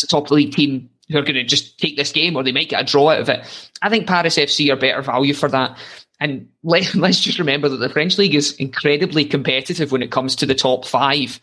the 0.00 0.06
top 0.06 0.24
of 0.24 0.28
the 0.28 0.34
league 0.34 0.54
team 0.54 0.90
who 1.10 1.18
are 1.18 1.22
going 1.22 1.34
to 1.34 1.44
just 1.44 1.78
take 1.78 1.96
this 1.96 2.12
game 2.12 2.36
or 2.36 2.42
they 2.42 2.52
might 2.52 2.68
get 2.68 2.80
a 2.80 2.84
draw 2.84 3.10
out 3.10 3.20
of 3.20 3.28
it. 3.28 3.70
I 3.82 3.88
think 3.88 4.06
Paris 4.06 4.36
FC 4.36 4.72
are 4.72 4.76
better 4.76 5.02
value 5.02 5.34
for 5.34 5.48
that. 5.48 5.76
And 6.20 6.48
let, 6.62 6.94
us 6.96 7.20
just 7.20 7.38
remember 7.38 7.68
that 7.68 7.78
the 7.78 7.88
French 7.88 8.18
league 8.18 8.34
is 8.34 8.52
incredibly 8.54 9.24
competitive 9.24 9.92
when 9.92 10.02
it 10.02 10.12
comes 10.12 10.36
to 10.36 10.46
the 10.46 10.54
top 10.54 10.84
five. 10.84 11.40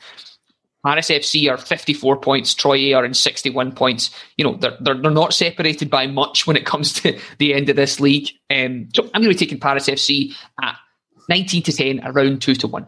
Paris 0.86 1.10
FC 1.10 1.52
are 1.52 1.58
54 1.58 2.18
points, 2.18 2.54
Troyes 2.54 2.94
are 2.94 3.04
in 3.04 3.14
61 3.14 3.74
points. 3.74 4.10
You 4.38 4.46
know, 4.46 4.56
they're, 4.56 4.78
they're, 4.80 5.02
they're 5.02 5.12
not 5.12 5.34
separated 5.34 5.90
by 5.90 6.08
much 6.08 6.48
when 6.48 6.56
it 6.56 6.66
comes 6.66 6.94
to 6.94 7.20
the 7.40 7.54
end 7.54 7.68
of 7.70 7.76
this 7.76 8.00
league. 8.00 8.30
Um, 8.50 8.88
so 8.96 9.04
I'm 9.14 9.22
going 9.22 9.24
to 9.24 9.30
be 9.30 9.36
taking 9.36 9.60
Paris 9.60 9.90
FC 9.90 10.34
at 10.62 10.78
19 11.30 11.64
to 11.64 11.74
10, 11.74 12.02
around 12.06 12.42
2 12.42 12.56
to 12.56 12.68
1. 12.68 12.88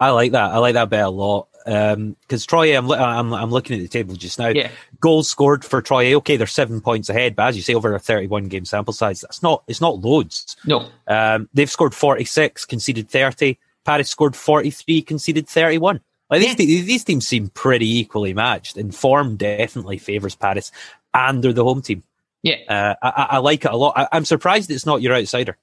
I 0.00 0.10
like 0.10 0.32
that. 0.32 0.52
I 0.52 0.58
like 0.58 0.74
that 0.74 0.88
bet 0.88 1.04
a 1.04 1.10
lot 1.10 1.48
because 1.64 1.94
um, 1.94 2.16
Troyes, 2.46 2.76
I'm, 2.76 2.90
I'm 2.90 3.34
I'm 3.34 3.50
looking 3.50 3.76
at 3.76 3.82
the 3.82 3.88
table 3.88 4.14
just 4.14 4.38
now. 4.38 4.48
Yeah. 4.48 4.70
Goals 4.98 5.28
scored 5.28 5.64
for 5.64 5.82
Troyes. 5.82 6.14
Okay, 6.16 6.36
they're 6.36 6.46
seven 6.46 6.80
points 6.80 7.08
ahead, 7.08 7.36
but 7.36 7.48
as 7.48 7.56
you 7.56 7.62
say, 7.62 7.74
over 7.74 7.94
a 7.94 7.98
31 7.98 8.48
game 8.48 8.64
sample 8.64 8.94
size, 8.94 9.20
that's 9.20 9.42
not 9.42 9.62
it's 9.68 9.80
not 9.80 10.00
loads. 10.00 10.56
No. 10.64 10.88
Um, 11.06 11.48
they've 11.52 11.70
scored 11.70 11.94
46, 11.94 12.64
conceded 12.64 13.10
30. 13.10 13.58
Paris 13.84 14.08
scored 14.08 14.36
43, 14.36 15.02
conceded 15.02 15.48
31. 15.48 16.00
Like 16.30 16.42
yeah. 16.42 16.54
these, 16.54 16.86
these 16.86 17.04
teams 17.04 17.26
seem 17.26 17.48
pretty 17.48 17.98
equally 17.98 18.32
matched, 18.32 18.76
and 18.76 18.94
form 18.94 19.36
definitely 19.36 19.98
favours 19.98 20.34
Paris, 20.34 20.72
and 21.12 21.42
they're 21.42 21.52
the 21.52 21.64
home 21.64 21.82
team. 21.82 22.04
Yeah, 22.42 22.56
uh, 22.68 22.94
I, 23.02 23.26
I, 23.32 23.38
like 23.38 23.66
it 23.66 23.70
a 23.70 23.76
lot. 23.76 23.92
I, 23.96 24.08
I'm 24.12 24.24
surprised 24.24 24.70
it's 24.70 24.86
not 24.86 25.02
your 25.02 25.14
outsider. 25.14 25.58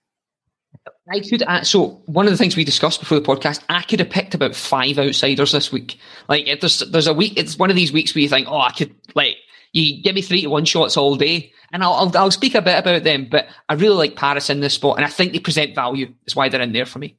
I 1.11 1.21
could. 1.21 1.43
So 1.65 2.01
one 2.05 2.25
of 2.25 2.31
the 2.31 2.37
things 2.37 2.55
we 2.55 2.63
discussed 2.63 2.99
before 2.99 3.19
the 3.19 3.25
podcast, 3.25 3.63
I 3.69 3.81
could 3.81 3.99
have 3.99 4.09
picked 4.09 4.33
about 4.33 4.55
five 4.55 4.99
outsiders 4.99 5.51
this 5.51 5.71
week. 5.71 5.99
Like 6.27 6.59
there's 6.59 6.79
there's 6.79 7.07
a 7.07 7.13
week. 7.13 7.33
It's 7.37 7.57
one 7.57 7.69
of 7.69 7.75
these 7.75 7.93
weeks 7.93 8.13
where 8.13 8.21
you 8.21 8.29
think, 8.29 8.47
oh, 8.49 8.59
I 8.59 8.71
could 8.71 8.93
like 9.15 9.37
you 9.73 10.01
give 10.01 10.15
me 10.15 10.21
three 10.21 10.41
to 10.41 10.47
one 10.47 10.65
shots 10.65 10.97
all 10.97 11.15
day, 11.15 11.53
and 11.71 11.83
I'll, 11.83 11.93
I'll 11.93 12.17
I'll 12.17 12.31
speak 12.31 12.55
a 12.55 12.61
bit 12.61 12.77
about 12.77 13.03
them. 13.03 13.27
But 13.29 13.47
I 13.69 13.73
really 13.75 13.95
like 13.95 14.15
Paris 14.15 14.49
in 14.49 14.59
this 14.59 14.73
spot, 14.73 14.97
and 14.97 15.05
I 15.05 15.09
think 15.09 15.33
they 15.33 15.39
present 15.39 15.75
value. 15.75 16.13
That's 16.25 16.35
why 16.35 16.49
they're 16.49 16.61
in 16.61 16.73
there 16.73 16.85
for 16.85 16.99
me. 16.99 17.15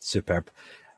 Superb. 0.00 0.50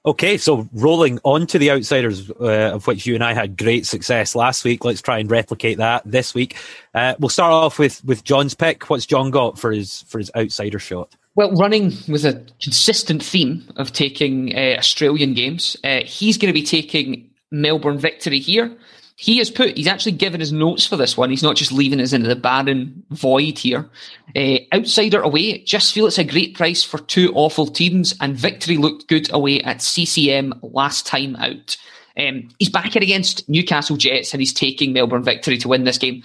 Okay, 0.06 0.38
so 0.38 0.68
rolling 0.72 1.18
on 1.24 1.46
to 1.48 1.58
the 1.58 1.70
outsiders, 1.70 2.30
uh, 2.30 2.72
of 2.72 2.86
which 2.86 3.04
you 3.04 3.14
and 3.14 3.24
I 3.24 3.34
had 3.34 3.58
great 3.58 3.84
success 3.84 4.34
last 4.34 4.64
week. 4.64 4.84
Let's 4.84 5.02
try 5.02 5.18
and 5.18 5.30
replicate 5.30 5.78
that 5.78 6.02
this 6.04 6.34
week. 6.34 6.56
Uh, 6.94 7.14
we'll 7.18 7.28
start 7.28 7.52
off 7.52 7.78
with 7.78 8.04
with 8.04 8.24
John's 8.24 8.54
pick. 8.54 8.88
What's 8.88 9.06
John 9.06 9.30
got 9.30 9.58
for 9.58 9.72
his 9.72 10.02
for 10.02 10.18
his 10.18 10.30
outsider 10.34 10.78
shot? 10.78 11.14
Well, 11.38 11.52
running 11.52 11.92
with 12.08 12.24
a 12.24 12.44
consistent 12.60 13.22
theme 13.22 13.62
of 13.76 13.92
taking 13.92 14.56
uh, 14.56 14.74
Australian 14.76 15.34
games, 15.34 15.76
uh, 15.84 16.00
he's 16.04 16.36
going 16.36 16.52
to 16.52 16.60
be 16.60 16.66
taking 16.66 17.30
Melbourne 17.52 17.96
victory 17.96 18.40
here. 18.40 18.76
he 19.14 19.38
has 19.38 19.48
put, 19.48 19.76
he's 19.76 19.86
actually 19.86 20.16
given 20.18 20.40
his 20.40 20.50
notes 20.50 20.84
for 20.84 20.96
this 20.96 21.16
one. 21.16 21.30
He's 21.30 21.44
not 21.44 21.54
just 21.54 21.70
leaving 21.70 22.00
us 22.00 22.12
into 22.12 22.26
the 22.26 22.34
barren 22.34 23.04
void 23.10 23.56
here. 23.56 23.88
Uh, 24.34 24.56
outsider 24.74 25.22
away, 25.22 25.62
just 25.62 25.94
feel 25.94 26.08
it's 26.08 26.18
a 26.18 26.24
great 26.24 26.56
price 26.56 26.82
for 26.82 26.98
two 26.98 27.32
awful 27.36 27.68
teams, 27.68 28.16
and 28.20 28.34
victory 28.34 28.76
looked 28.76 29.06
good 29.06 29.32
away 29.32 29.60
at 29.60 29.80
CCM 29.80 30.54
last 30.62 31.06
time 31.06 31.36
out. 31.36 31.76
Um, 32.18 32.48
he's 32.58 32.68
back 32.68 32.94
here 32.94 33.02
against 33.04 33.48
Newcastle 33.48 33.96
Jets, 33.96 34.34
and 34.34 34.40
he's 34.40 34.52
taking 34.52 34.92
Melbourne 34.92 35.22
victory 35.22 35.58
to 35.58 35.68
win 35.68 35.84
this 35.84 35.98
game. 35.98 36.24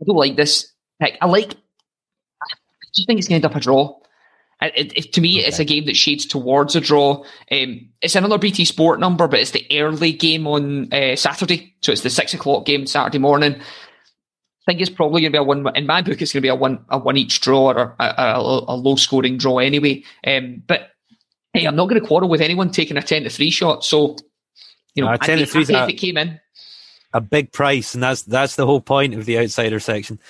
I 0.00 0.06
don't 0.06 0.16
like 0.16 0.36
this 0.36 0.72
pick. 1.02 1.18
I 1.20 1.26
like, 1.26 1.54
just 2.94 3.06
think 3.06 3.18
it's 3.18 3.28
going 3.28 3.40
to 3.40 3.46
end 3.46 3.52
up 3.52 3.56
a 3.56 3.60
draw. 3.60 3.96
It, 4.62 4.92
it, 4.94 5.12
to 5.14 5.22
me, 5.22 5.38
okay. 5.38 5.48
it's 5.48 5.58
a 5.58 5.64
game 5.64 5.86
that 5.86 5.96
shades 5.96 6.26
towards 6.26 6.76
a 6.76 6.80
draw. 6.80 7.24
Um, 7.50 7.88
it's 8.02 8.14
another 8.14 8.36
BT 8.36 8.66
Sport 8.66 9.00
number, 9.00 9.26
but 9.26 9.40
it's 9.40 9.52
the 9.52 9.66
early 9.80 10.12
game 10.12 10.46
on 10.46 10.92
uh, 10.92 11.16
Saturday, 11.16 11.74
so 11.80 11.92
it's 11.92 12.02
the 12.02 12.10
six 12.10 12.34
o'clock 12.34 12.66
game 12.66 12.86
Saturday 12.86 13.18
morning. 13.18 13.54
I 13.54 14.72
think 14.72 14.82
it's 14.82 14.90
probably 14.90 15.22
going 15.22 15.32
to 15.32 15.36
be 15.36 15.40
a 15.40 15.42
one. 15.42 15.66
In 15.74 15.86
my 15.86 16.02
book, 16.02 16.20
it's 16.20 16.32
going 16.32 16.42
to 16.42 16.46
be 16.46 16.48
a 16.48 16.54
one 16.54 16.84
a 16.90 16.98
one 16.98 17.16
each 17.16 17.40
draw 17.40 17.72
or 17.72 17.96
a, 17.98 18.04
a, 18.04 18.64
a 18.68 18.76
low 18.76 18.96
scoring 18.96 19.38
draw 19.38 19.58
anyway. 19.58 20.04
Um, 20.26 20.62
but 20.66 20.90
hey, 21.54 21.64
I'm 21.64 21.74
not 21.74 21.88
going 21.88 22.00
to 22.00 22.06
quarrel 22.06 22.28
with 22.28 22.42
anyone 22.42 22.70
taking 22.70 22.98
a 22.98 23.02
ten 23.02 23.22
to 23.22 23.30
three 23.30 23.50
shot. 23.50 23.82
So 23.82 24.16
you 24.94 25.02
know, 25.02 25.10
uh, 25.10 25.16
ten 25.16 25.38
to 25.38 25.46
three 25.46 25.62
if 25.62 25.70
it 25.70 25.94
came 25.94 26.18
in 26.18 26.38
a 27.12 27.20
big 27.20 27.52
price, 27.52 27.94
and 27.94 28.02
that's 28.02 28.22
that's 28.22 28.56
the 28.56 28.66
whole 28.66 28.80
point 28.80 29.14
of 29.14 29.26
the 29.26 29.38
outsider 29.38 29.80
section. 29.80 30.20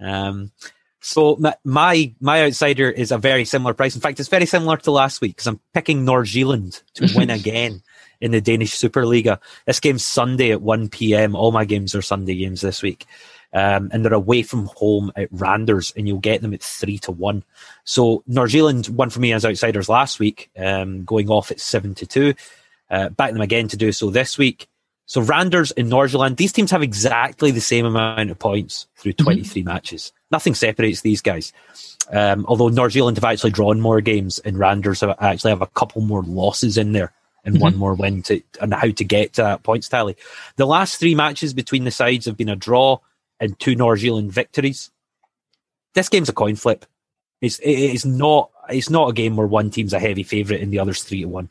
Um, 0.00 0.52
so 1.02 1.36
my 1.64 2.14
my 2.20 2.44
outsider 2.44 2.88
is 2.88 3.10
a 3.10 3.18
very 3.18 3.44
similar 3.44 3.74
price. 3.74 3.94
In 3.94 4.00
fact, 4.00 4.20
it's 4.20 4.28
very 4.28 4.46
similar 4.46 4.76
to 4.78 4.92
last 4.92 5.20
week 5.20 5.32
because 5.32 5.48
I'm 5.48 5.60
picking 5.74 6.06
Nordsjælland 6.06 6.82
to 6.94 7.08
win 7.16 7.28
again 7.28 7.82
in 8.20 8.30
the 8.30 8.40
Danish 8.40 8.78
Superliga. 8.78 9.40
This 9.66 9.80
game's 9.80 10.06
Sunday 10.06 10.52
at 10.52 10.62
1 10.62 10.90
p.m. 10.90 11.34
All 11.34 11.50
my 11.50 11.64
games 11.64 11.96
are 11.96 12.02
Sunday 12.02 12.36
games 12.36 12.60
this 12.60 12.82
week. 12.82 13.04
Um, 13.52 13.90
and 13.92 14.02
they're 14.02 14.14
away 14.14 14.44
from 14.44 14.70
home 14.76 15.12
at 15.14 15.28
Randers, 15.30 15.92
and 15.94 16.08
you'll 16.08 16.20
get 16.20 16.40
them 16.40 16.54
at 16.54 16.62
three 16.62 16.98
to 17.00 17.10
one. 17.10 17.44
So 17.84 18.22
Nordsjælland 18.30 18.88
won 18.88 19.10
for 19.10 19.20
me 19.20 19.34
as 19.34 19.44
outsiders 19.44 19.90
last 19.90 20.20
week, 20.20 20.50
um, 20.56 21.04
going 21.04 21.28
off 21.28 21.50
at 21.50 21.60
seven 21.60 21.94
to 21.96 22.06
two. 22.06 22.34
Uh, 22.88 23.08
back 23.08 23.32
them 23.32 23.42
again 23.42 23.68
to 23.68 23.76
do 23.76 23.90
so 23.90 24.08
this 24.08 24.38
week. 24.38 24.68
So 25.06 25.20
Randers 25.20 25.72
and 25.72 25.90
Nordsjælland, 25.90 26.36
these 26.36 26.52
teams 26.52 26.70
have 26.70 26.82
exactly 26.82 27.50
the 27.50 27.60
same 27.60 27.84
amount 27.84 28.30
of 28.30 28.38
points 28.38 28.86
through 28.96 29.12
mm-hmm. 29.12 29.24
23 29.24 29.62
mm-hmm. 29.62 29.68
matches. 29.68 30.12
Nothing 30.30 30.54
separates 30.54 31.00
these 31.00 31.20
guys. 31.20 31.52
Um, 32.10 32.46
although 32.48 32.70
Nordsjælland 32.70 33.16
have 33.16 33.24
actually 33.24 33.50
drawn 33.50 33.80
more 33.80 34.00
games 34.00 34.38
and 34.38 34.58
Randers 34.58 35.00
have 35.00 35.16
actually 35.20 35.50
have 35.50 35.62
a 35.62 35.66
couple 35.66 36.02
more 36.02 36.22
losses 36.22 36.78
in 36.78 36.92
there 36.92 37.12
and 37.44 37.54
mm-hmm. 37.54 37.62
one 37.62 37.76
more 37.76 37.94
win 37.94 38.22
to 38.22 38.40
and 38.60 38.72
how 38.72 38.90
to 38.90 39.04
get 39.04 39.34
to 39.34 39.42
that 39.42 39.62
points 39.62 39.88
tally. 39.88 40.16
The 40.56 40.66
last 40.66 40.98
three 40.98 41.14
matches 41.14 41.54
between 41.54 41.84
the 41.84 41.90
sides 41.90 42.26
have 42.26 42.36
been 42.36 42.48
a 42.48 42.56
draw 42.56 42.98
and 43.40 43.58
two 43.58 43.74
Nordsjælland 43.74 44.30
victories. 44.30 44.90
This 45.94 46.08
game's 46.08 46.28
a 46.28 46.32
coin 46.32 46.56
flip. 46.56 46.86
It's 47.40 47.58
it 47.58 47.70
is 47.70 48.06
not 48.06 48.50
it's 48.68 48.90
not 48.90 49.10
a 49.10 49.12
game 49.12 49.36
where 49.36 49.46
one 49.46 49.70
team's 49.70 49.92
a 49.92 49.98
heavy 49.98 50.22
favourite 50.22 50.62
and 50.62 50.72
the 50.72 50.78
other's 50.78 51.02
three 51.02 51.22
to 51.22 51.28
one. 51.28 51.48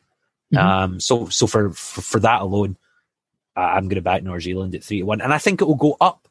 Mm-hmm. 0.52 0.66
Um, 0.66 1.00
so 1.00 1.28
so 1.28 1.46
for, 1.46 1.70
for 1.70 2.00
for 2.00 2.20
that 2.20 2.40
alone, 2.40 2.76
I'm 3.56 3.84
going 3.84 3.96
to 3.96 4.02
back 4.02 4.22
zealand 4.40 4.74
at 4.74 4.84
three 4.84 5.00
to 5.00 5.04
one, 5.04 5.20
and 5.20 5.32
I 5.32 5.38
think 5.38 5.60
it 5.60 5.66
will 5.66 5.74
go 5.74 5.96
up. 6.00 6.28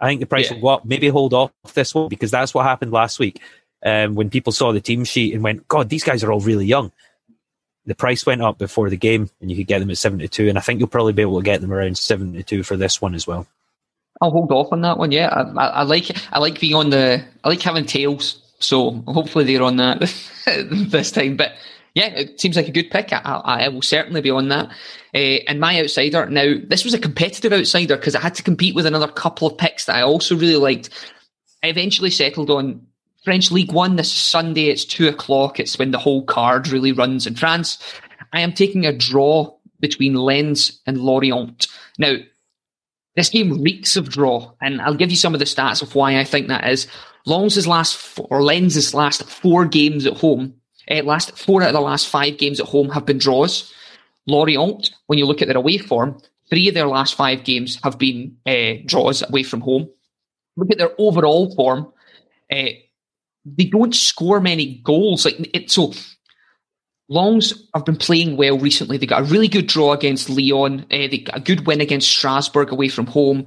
I 0.00 0.06
think 0.06 0.20
the 0.20 0.26
price 0.26 0.48
yeah. 0.48 0.54
will 0.54 0.62
go 0.62 0.68
up. 0.68 0.84
Maybe 0.84 1.08
hold 1.08 1.34
off 1.34 1.52
this 1.74 1.94
one 1.94 2.08
because 2.08 2.30
that's 2.30 2.54
what 2.54 2.64
happened 2.64 2.92
last 2.92 3.18
week 3.18 3.40
um, 3.84 4.14
when 4.14 4.30
people 4.30 4.52
saw 4.52 4.72
the 4.72 4.80
team 4.80 5.04
sheet 5.04 5.34
and 5.34 5.42
went, 5.42 5.66
"God, 5.68 5.88
these 5.88 6.04
guys 6.04 6.24
are 6.24 6.32
all 6.32 6.40
really 6.40 6.66
young." 6.66 6.92
The 7.86 7.94
price 7.94 8.26
went 8.26 8.42
up 8.42 8.58
before 8.58 8.90
the 8.90 8.96
game, 8.96 9.30
and 9.40 9.50
you 9.50 9.56
could 9.56 9.66
get 9.66 9.78
them 9.78 9.90
at 9.90 9.98
seventy 9.98 10.28
two, 10.28 10.48
and 10.48 10.58
I 10.58 10.60
think 10.60 10.80
you'll 10.80 10.88
probably 10.88 11.12
be 11.12 11.22
able 11.22 11.38
to 11.38 11.44
get 11.44 11.60
them 11.60 11.72
around 11.72 11.98
seventy 11.98 12.42
two 12.42 12.62
for 12.62 12.76
this 12.76 13.00
one 13.00 13.14
as 13.14 13.26
well. 13.26 13.46
I'll 14.20 14.30
hold 14.30 14.50
off 14.50 14.72
on 14.72 14.80
that 14.82 14.98
one. 14.98 15.12
Yeah, 15.12 15.28
I, 15.28 15.42
I, 15.42 15.66
I 15.68 15.82
like 15.82 16.10
I 16.32 16.38
like 16.38 16.60
being 16.60 16.74
on 16.74 16.90
the 16.90 17.24
I 17.44 17.48
like 17.48 17.62
having 17.62 17.86
tails, 17.86 18.42
so 18.58 18.90
hopefully 19.06 19.44
they're 19.44 19.62
on 19.62 19.76
that 19.76 20.00
this 20.46 21.12
time. 21.12 21.36
But 21.36 21.52
yeah, 21.94 22.06
it 22.06 22.40
seems 22.40 22.56
like 22.56 22.68
a 22.68 22.72
good 22.72 22.90
pick. 22.90 23.12
I, 23.12 23.18
I 23.18 23.68
will 23.68 23.82
certainly 23.82 24.20
be 24.20 24.30
on 24.30 24.48
that. 24.48 24.68
Uh, 25.14 25.40
and 25.48 25.60
my 25.60 25.80
outsider, 25.80 26.26
now, 26.26 26.54
this 26.66 26.84
was 26.84 26.94
a 26.94 26.98
competitive 26.98 27.52
outsider 27.52 27.96
because 27.96 28.14
I 28.14 28.20
had 28.20 28.34
to 28.36 28.42
compete 28.42 28.74
with 28.74 28.86
another 28.86 29.08
couple 29.08 29.48
of 29.48 29.58
picks 29.58 29.86
that 29.86 29.96
I 29.96 30.02
also 30.02 30.36
really 30.36 30.56
liked. 30.56 30.90
I 31.62 31.68
eventually 31.68 32.10
settled 32.10 32.50
on 32.50 32.86
French 33.24 33.50
League 33.50 33.72
One 33.72 33.96
this 33.96 34.12
Sunday. 34.12 34.68
It's 34.68 34.84
two 34.84 35.08
o'clock. 35.08 35.58
It's 35.58 35.78
when 35.78 35.90
the 35.90 35.98
whole 35.98 36.24
card 36.24 36.68
really 36.68 36.92
runs 36.92 37.26
in 37.26 37.34
France. 37.34 37.78
I 38.32 38.40
am 38.40 38.52
taking 38.52 38.86
a 38.86 38.96
draw 38.96 39.54
between 39.80 40.14
Lens 40.14 40.80
and 40.86 40.98
Lorient. 40.98 41.66
Now, 41.98 42.16
this 43.16 43.30
game 43.30 43.62
reeks 43.62 43.96
of 43.96 44.10
draw, 44.10 44.52
and 44.60 44.80
I'll 44.80 44.94
give 44.94 45.10
you 45.10 45.16
some 45.16 45.34
of 45.34 45.40
the 45.40 45.44
stats 45.44 45.82
of 45.82 45.94
why 45.94 46.18
I 46.18 46.24
think 46.24 46.48
that 46.48 46.68
is. 46.68 46.86
Lens' 47.26 47.66
last 47.66 47.96
four, 47.96 48.26
or 48.30 48.42
Lens' 48.42 48.94
last 48.94 49.24
four 49.24 49.66
games 49.66 50.06
at 50.06 50.16
home 50.16 50.54
uh, 50.90 51.02
last 51.02 51.36
four 51.38 51.62
out 51.62 51.68
of 51.68 51.74
the 51.74 51.80
last 51.80 52.08
five 52.08 52.38
games 52.38 52.60
at 52.60 52.66
home 52.66 52.90
have 52.90 53.06
been 53.06 53.18
draws. 53.18 53.72
Lorient, 54.26 54.90
when 55.06 55.18
you 55.18 55.26
look 55.26 55.40
at 55.40 55.48
their 55.48 55.56
away 55.56 55.78
form, 55.78 56.20
three 56.50 56.68
of 56.68 56.74
their 56.74 56.86
last 56.86 57.14
five 57.14 57.44
games 57.44 57.78
have 57.82 57.98
been 57.98 58.36
uh, 58.46 58.74
draws 58.84 59.22
away 59.22 59.42
from 59.42 59.60
home. 59.60 59.88
Look 60.56 60.70
at 60.70 60.78
their 60.78 60.92
overall 60.98 61.54
form. 61.54 61.92
Uh, 62.52 62.70
they 63.44 63.64
don't 63.64 63.94
score 63.94 64.40
many 64.40 64.80
goals. 64.84 65.24
Like 65.24 65.50
it, 65.54 65.70
so, 65.70 65.92
Longs 67.10 67.54
have 67.74 67.86
been 67.86 67.96
playing 67.96 68.36
well 68.36 68.58
recently. 68.58 68.98
They 68.98 69.06
got 69.06 69.22
a 69.22 69.24
really 69.24 69.48
good 69.48 69.66
draw 69.66 69.92
against 69.92 70.28
Lyon. 70.28 70.80
Uh, 70.90 71.08
they 71.08 71.18
got 71.18 71.38
a 71.38 71.40
good 71.40 71.66
win 71.66 71.80
against 71.80 72.10
Strasbourg 72.10 72.70
away 72.70 72.88
from 72.88 73.06
home. 73.06 73.46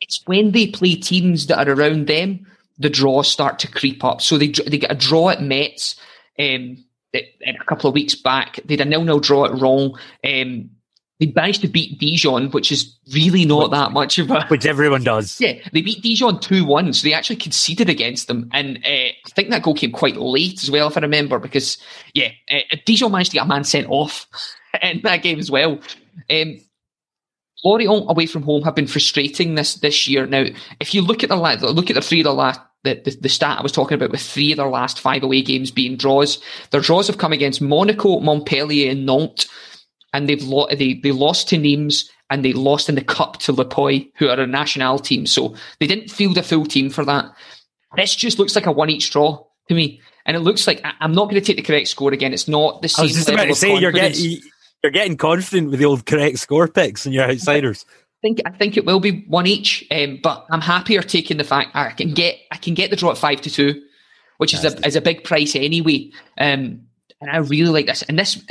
It's 0.00 0.22
when 0.26 0.52
they 0.52 0.68
play 0.68 0.94
teams 0.94 1.48
that 1.48 1.66
are 1.66 1.72
around 1.72 2.06
them, 2.06 2.46
the 2.78 2.90
draws 2.90 3.28
start 3.28 3.58
to 3.60 3.68
creep 3.68 4.04
up. 4.04 4.20
So 4.20 4.38
they 4.38 4.48
they 4.48 4.78
get 4.78 4.92
a 4.92 4.94
draw 4.94 5.30
at 5.30 5.42
Metz 5.42 5.96
um, 6.38 6.84
a 7.14 7.64
couple 7.66 7.88
of 7.88 7.94
weeks 7.94 8.14
back. 8.14 8.60
They 8.64 8.74
had 8.74 8.86
a 8.86 8.90
nil-nil 8.90 9.20
draw 9.20 9.46
at 9.46 9.60
Wrong. 9.60 9.98
Um, 10.24 10.70
they 11.18 11.32
managed 11.34 11.62
to 11.62 11.68
beat 11.68 11.98
Dijon, 11.98 12.50
which 12.50 12.70
is 12.70 12.94
really 13.14 13.46
not 13.46 13.70
which, 13.70 13.70
that 13.70 13.92
much 13.92 14.18
of 14.18 14.30
a. 14.30 14.44
Which 14.48 14.66
everyone 14.66 15.02
does. 15.02 15.40
Yeah, 15.46 15.54
they 15.72 15.80
beat 15.80 16.02
Dijon 16.02 16.40
2 16.40 16.64
1, 16.64 16.92
so 16.92 17.06
they 17.06 17.14
actually 17.14 17.36
conceded 17.36 17.88
against 17.88 18.28
them. 18.28 18.50
And 18.52 18.78
uh, 18.84 18.88
I 18.88 19.14
think 19.34 19.48
that 19.50 19.62
goal 19.62 19.74
came 19.74 19.92
quite 19.92 20.16
late 20.16 20.62
as 20.62 20.70
well, 20.70 20.88
if 20.88 20.96
I 20.96 21.00
remember, 21.00 21.38
because, 21.38 21.78
yeah, 22.12 22.32
uh, 22.50 22.76
Dijon 22.84 23.12
managed 23.12 23.30
to 23.30 23.36
get 23.36 23.44
a 23.44 23.48
man 23.48 23.64
sent 23.64 23.88
off 23.88 24.26
in 24.82 25.00
that 25.04 25.22
game 25.22 25.38
as 25.38 25.50
well. 25.50 25.78
Um, 26.30 26.60
Lorient 27.64 28.04
away 28.08 28.26
from 28.26 28.42
home 28.42 28.62
have 28.62 28.74
been 28.74 28.86
frustrating 28.86 29.54
this 29.54 29.76
this 29.76 30.06
year. 30.06 30.26
Now, 30.26 30.44
if 30.78 30.94
you 30.94 31.00
look 31.00 31.24
at 31.24 31.30
the 31.30 31.36
look 31.36 31.90
at 31.90 31.94
the 31.94 32.02
three 32.02 32.20
of 32.20 32.24
the 32.24 32.34
last 32.34 32.60
the, 32.86 33.02
the, 33.04 33.16
the, 33.22 33.28
stat 33.28 33.58
I 33.58 33.62
was 33.62 33.72
talking 33.72 33.94
about 33.94 34.10
with 34.10 34.22
three 34.22 34.52
of 34.52 34.56
their 34.56 34.68
last 34.68 35.00
five 35.00 35.22
away 35.22 35.42
games 35.42 35.70
being 35.70 35.96
draws. 35.96 36.40
Their 36.70 36.80
draws 36.80 37.06
have 37.08 37.18
come 37.18 37.32
against 37.32 37.60
Monaco, 37.60 38.20
Montpellier, 38.20 38.90
and 38.90 39.04
Nantes, 39.04 39.48
and 40.12 40.28
they've 40.28 40.42
lo- 40.42 40.68
they 40.70 40.94
they 40.94 41.12
lost 41.12 41.48
to 41.50 41.58
Nimes 41.58 42.10
and 42.30 42.44
they 42.44 42.52
lost 42.52 42.88
in 42.88 42.94
the 42.94 43.04
cup 43.04 43.38
to 43.38 43.52
Le 43.52 43.64
Puy, 43.64 44.10
who 44.16 44.28
are 44.28 44.40
a 44.40 44.46
national 44.46 44.98
team. 44.98 45.26
So 45.26 45.54
they 45.78 45.86
didn't 45.86 46.10
field 46.10 46.38
a 46.38 46.42
full 46.42 46.64
team 46.64 46.90
for 46.90 47.04
that. 47.04 47.26
This 47.96 48.14
just 48.14 48.38
looks 48.38 48.56
like 48.56 48.66
a 48.66 48.72
one 48.72 48.90
each 48.90 49.10
draw 49.10 49.44
to 49.68 49.74
me, 49.74 50.00
and 50.24 50.36
it 50.36 50.40
looks 50.40 50.66
like 50.66 50.80
I, 50.84 50.92
am 51.00 51.12
not 51.12 51.24
going 51.24 51.40
to 51.40 51.46
take 51.46 51.56
the 51.56 51.62
correct 51.62 51.88
score 51.88 52.12
again. 52.12 52.32
It's 52.32 52.48
not 52.48 52.82
the 52.82 52.88
same. 52.88 53.02
I 53.02 53.06
was 53.06 53.14
just 53.14 53.28
about 53.28 53.44
to 53.44 53.54
say 53.54 53.78
you're 53.78 53.92
getting 53.92 54.40
you're 54.82 54.92
getting 54.92 55.16
confident 55.16 55.70
with 55.70 55.80
the 55.80 55.86
old 55.86 56.06
correct 56.06 56.38
score 56.38 56.68
picks 56.68 57.06
and 57.06 57.14
your 57.14 57.24
outsiders 57.24 57.84
think 58.22 58.40
I 58.44 58.50
think 58.50 58.76
it 58.76 58.84
will 58.84 59.00
be 59.00 59.24
one 59.28 59.46
each, 59.46 59.86
um, 59.90 60.18
but 60.22 60.46
I'm 60.50 60.60
happier 60.60 61.02
taking 61.02 61.36
the 61.36 61.44
fact 61.44 61.70
I 61.74 61.90
can 61.90 62.14
get 62.14 62.38
I 62.50 62.56
can 62.56 62.74
get 62.74 62.90
the 62.90 62.96
draw 62.96 63.10
at 63.10 63.18
five 63.18 63.40
to 63.42 63.50
two, 63.50 63.82
which 64.38 64.54
is 64.54 64.64
a 64.64 64.86
is 64.86 64.96
a 64.96 65.00
big 65.00 65.24
price 65.24 65.54
anyway. 65.54 66.10
Um, 66.38 66.86
and 67.20 67.30
I 67.30 67.38
really 67.38 67.70
like 67.70 67.86
this. 67.86 68.02
And 68.02 68.18
this, 68.18 68.42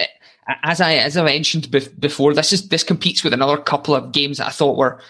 as 0.63 0.81
I 0.81 0.95
as 0.95 1.17
I 1.17 1.23
mentioned 1.23 1.71
before, 1.99 2.33
this 2.33 2.53
is 2.53 2.69
this 2.69 2.83
competes 2.83 3.23
with 3.23 3.33
another 3.33 3.57
couple 3.57 3.95
of 3.95 4.11
games 4.11 4.37
that 4.37 4.47
I 4.47 4.51
thought 4.51 4.77
were 4.77 5.01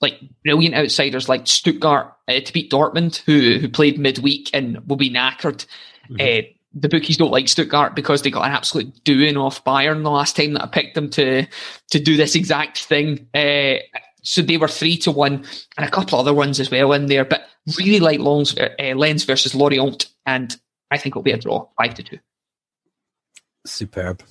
like 0.00 0.20
brilliant 0.44 0.74
outsiders, 0.74 1.28
like 1.28 1.46
Stuttgart 1.46 2.12
uh, 2.28 2.40
to 2.40 2.52
beat 2.52 2.70
Dortmund, 2.70 3.16
who 3.24 3.58
who 3.58 3.68
played 3.68 3.98
midweek 3.98 4.50
and 4.52 4.86
will 4.88 4.96
be 4.96 5.10
knackered. 5.10 5.66
Mm-hmm. 6.10 6.16
Uh, 6.20 6.50
the 6.74 6.88
bookies 6.88 7.16
don't 7.16 7.30
like 7.30 7.48
Stuttgart 7.48 7.94
because 7.94 8.22
they 8.22 8.30
got 8.30 8.46
an 8.46 8.52
absolute 8.52 9.04
doing 9.04 9.36
off 9.36 9.64
Bayern 9.64 10.02
the 10.02 10.10
last 10.10 10.36
time 10.36 10.54
that 10.54 10.62
I 10.62 10.66
picked 10.66 10.94
them 10.94 11.10
to 11.10 11.46
to 11.90 12.00
do 12.00 12.16
this 12.16 12.34
exact 12.34 12.84
thing. 12.84 13.28
Uh, 13.34 13.74
so 14.22 14.40
they 14.40 14.56
were 14.56 14.68
three 14.68 14.96
to 14.98 15.10
one, 15.10 15.44
and 15.76 15.86
a 15.86 15.90
couple 15.90 16.18
other 16.18 16.34
ones 16.34 16.60
as 16.60 16.70
well 16.70 16.92
in 16.92 17.06
there. 17.06 17.24
But 17.24 17.42
really 17.78 18.00
like 18.00 18.20
Longs, 18.20 18.56
uh, 18.56 18.94
Lens 18.94 19.24
versus 19.24 19.54
Lorient, 19.54 20.06
and 20.24 20.56
I 20.90 20.98
think 20.98 21.12
it'll 21.12 21.22
be 21.22 21.32
a 21.32 21.38
draw, 21.38 21.68
five 21.76 21.94
to 21.94 22.02
two. 22.02 22.18
Superb. 23.66 24.22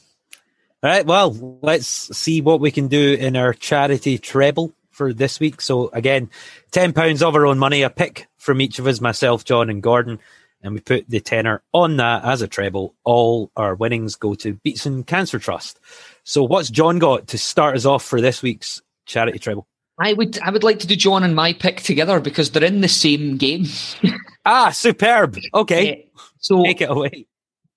All 0.83 0.89
right, 0.89 1.05
well, 1.05 1.59
let's 1.61 1.87
see 1.87 2.41
what 2.41 2.59
we 2.59 2.71
can 2.71 2.87
do 2.87 3.13
in 3.13 3.35
our 3.35 3.53
charity 3.53 4.17
treble 4.17 4.73
for 4.89 5.13
this 5.13 5.39
week. 5.39 5.61
So 5.61 5.89
again, 5.93 6.29
ten 6.71 6.93
pounds 6.93 7.21
of 7.21 7.35
our 7.35 7.45
own 7.45 7.59
money, 7.59 7.83
a 7.83 7.89
pick 7.89 8.27
from 8.37 8.61
each 8.61 8.79
of 8.79 8.87
us, 8.87 8.99
myself, 8.99 9.45
John, 9.45 9.69
and 9.69 9.83
Gordon 9.83 10.19
and 10.63 10.73
we 10.73 10.79
put 10.79 11.09
the 11.09 11.19
tenor 11.19 11.61
on 11.73 11.97
that 11.97 12.23
as 12.23 12.41
a 12.41 12.47
treble. 12.47 12.95
All 13.03 13.51
our 13.55 13.75
winnings 13.75 14.15
go 14.15 14.35
to 14.35 14.53
Beatson 14.65 15.05
Cancer 15.05 15.39
Trust. 15.39 15.79
So, 16.23 16.43
what's 16.43 16.69
John 16.69 16.99
got 16.99 17.27
to 17.27 17.37
start 17.37 17.75
us 17.75 17.85
off 17.85 18.03
for 18.03 18.21
this 18.21 18.41
week's 18.41 18.81
charity 19.05 19.39
treble? 19.39 19.67
I 19.99 20.13
would 20.13 20.39
I 20.39 20.51
would 20.51 20.63
like 20.63 20.79
to 20.79 20.87
do 20.87 20.95
John 20.95 21.23
and 21.23 21.35
my 21.35 21.53
pick 21.53 21.81
together 21.81 22.19
because 22.19 22.51
they're 22.51 22.63
in 22.63 22.81
the 22.81 22.87
same 22.87 23.37
game. 23.37 23.65
ah, 24.45 24.71
superb. 24.71 25.37
Okay. 25.53 25.85
Yeah. 25.85 26.21
So 26.39 26.63
Take 26.63 26.81
it 26.81 26.89
away. 26.89 27.27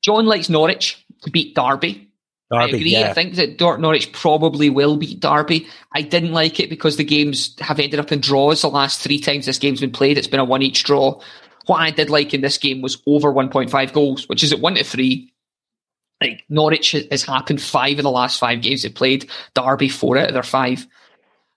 John 0.03 0.27
likes 0.27 0.49
Norwich 0.49 1.05
to 1.23 1.31
beat 1.31 1.55
Derby. 1.55 2.11
I 2.53 2.67
agree. 2.67 2.91
yeah. 2.91 3.11
I 3.11 3.13
think 3.15 3.35
that 3.35 3.59
Dort 3.59 3.81
Norwich 3.81 4.13
probably 4.13 4.71
will 4.71 4.97
beat 4.97 5.21
Derby. 5.21 5.67
I 5.93 6.03
didn't 6.03 6.33
like 6.33 6.61
it 6.61 6.71
because 6.71 6.97
the 6.97 7.05
games 7.05 7.59
have 7.61 7.81
ended 7.81 7.99
up 7.99 8.13
in 8.13 8.21
draws 8.21 8.63
the 8.63 8.69
last 8.69 9.01
three 9.01 9.19
times 9.19 9.47
this 9.47 9.59
game's 9.59 9.81
been 9.81 9.91
played. 9.91 10.19
It's 10.19 10.27
been 10.27 10.41
a 10.41 10.45
one 10.45 10.63
each 10.63 10.85
draw. 10.85 11.21
What 11.67 11.81
I 11.81 11.91
did 11.91 12.11
like 12.11 12.35
in 12.35 12.41
this 12.41 12.59
game 12.59 12.83
was 12.83 13.01
over 13.07 13.33
1.5 13.33 13.93
goals, 13.93 14.29
which 14.29 14.43
is 14.45 14.53
at 14.53 14.61
one 14.61 14.75
to 14.75 14.85
three. 14.85 15.33
Like 16.21 16.45
Norwich 16.49 16.93
has- 16.93 17.23
happened 17.25 17.61
five 17.61 17.99
of 17.99 18.03
the 18.03 18.11
last 18.11 18.39
five 18.39 18.63
games 18.63 18.83
they 18.83 18.89
played. 18.89 19.29
Derby 19.55 19.89
four 19.89 20.17
out 20.19 20.29
of 20.29 20.35
their 20.35 20.43
five. 20.43 20.87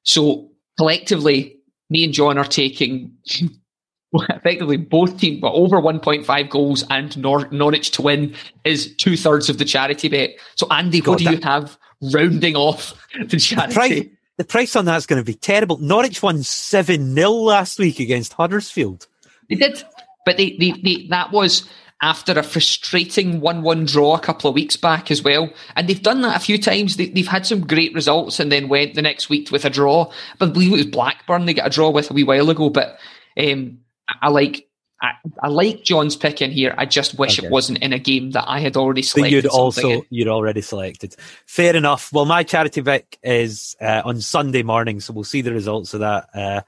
So 0.04 0.50
collectively, 0.78 1.58
me 1.90 2.04
and 2.04 2.14
John 2.14 2.38
are 2.38 2.44
taking 2.46 3.12
effectively 4.14 4.78
both 4.78 5.20
teams, 5.20 5.42
but 5.42 5.54
over 5.54 5.82
1.5 5.82 6.50
goals 6.50 6.84
and 6.90 7.16
Nor- 7.18 7.50
Norwich 7.52 7.92
to 7.92 8.02
win 8.02 8.34
is 8.64 8.96
two 8.96 9.18
thirds 9.18 9.50
of 9.50 9.58
the 9.58 9.66
charity 9.66 10.10
bet. 10.10 10.32
So, 10.56 10.68
Andy, 10.72 11.02
God, 11.02 11.12
what 11.12 11.20
do 11.20 11.32
you 11.32 11.40
have 11.44 11.78
rounding 12.14 12.56
off 12.56 12.94
the 13.28 13.38
charity? 13.38 13.74
Price, 13.74 14.04
the 14.38 14.46
price 14.46 14.76
on 14.76 14.86
that's 14.86 15.06
going 15.06 15.22
to 15.22 15.26
be 15.26 15.34
terrible. 15.34 15.78
Norwich 15.78 16.22
won 16.24 16.44
7 16.44 17.14
0 17.16 17.32
last 17.32 17.80
week 17.80 18.00
against 18.00 18.34
Huddersfield. 18.34 19.08
They 19.50 19.56
did, 19.56 19.84
but 20.26 20.38
they, 20.38 20.58
they, 20.58 20.72
they 20.72 21.08
that 21.10 21.32
was 21.32 21.68
after 22.02 22.38
a 22.38 22.44
frustrating 22.44 23.42
one-one 23.42 23.86
draw 23.86 24.16
a 24.16 24.20
couple 24.20 24.48
of 24.50 24.54
weeks 24.54 24.76
back 24.78 25.10
as 25.10 25.24
well, 25.24 25.50
and 25.76 25.88
they've 25.88 26.02
done 26.04 26.22
that 26.22 26.36
a 26.38 26.40
few 26.40 26.58
times. 26.58 26.98
They, 26.98 27.08
they've 27.08 27.28
had 27.28 27.46
some 27.48 27.66
great 27.66 27.94
results 27.94 28.40
and 28.40 28.52
then 28.52 28.68
went 28.70 28.94
the 28.94 29.02
next 29.02 29.30
week 29.30 29.52
with 29.52 29.66
a 29.66 29.70
draw. 29.70 30.12
But 30.38 30.50
I 30.50 30.52
believe 30.52 30.74
it 30.74 30.78
was 30.78 30.86
Blackburn 30.86 31.46
they 31.46 31.54
got 31.56 31.68
a 31.68 31.72
draw 31.72 31.90
with 31.90 32.12
a 32.12 32.14
wee 32.14 32.24
while 32.24 32.50
ago. 32.50 32.70
But 32.70 33.00
um, 33.38 33.80
I, 34.22 34.30
like. 34.30 34.64
I, 35.00 35.12
I 35.44 35.48
like 35.50 35.84
John's 35.84 36.16
pick 36.16 36.42
in 36.42 36.50
here. 36.50 36.74
I 36.76 36.88
just 36.88 37.20
wish 37.20 37.38
Okay. 37.38 37.46
it 37.46 37.52
wasn't 37.52 37.78
in 37.84 37.94
a 37.94 38.00
game 38.00 38.32
that 38.32 38.46
I 38.48 38.60
had 38.60 38.76
already 38.76 39.02
But 39.02 39.08
selected. 39.10 39.32
you'd 39.36 39.46
also 39.46 39.90
in. 39.92 40.02
you'd 40.10 40.28
already 40.28 40.62
selected. 40.62 41.16
Fair 41.46 41.76
enough. 41.76 42.12
Well, 42.12 42.26
my 42.26 42.42
charity 42.42 42.82
pick 42.82 43.20
is 43.22 43.76
uh, 43.80 44.02
on 44.06 44.22
Sunday 44.22 44.64
morning, 44.64 45.00
so 45.00 45.14
we'll 45.14 45.24
see 45.24 45.42
the 45.42 45.54
results 45.54 45.94
of 45.94 46.00
that. 46.00 46.30
Uh, 46.34 46.62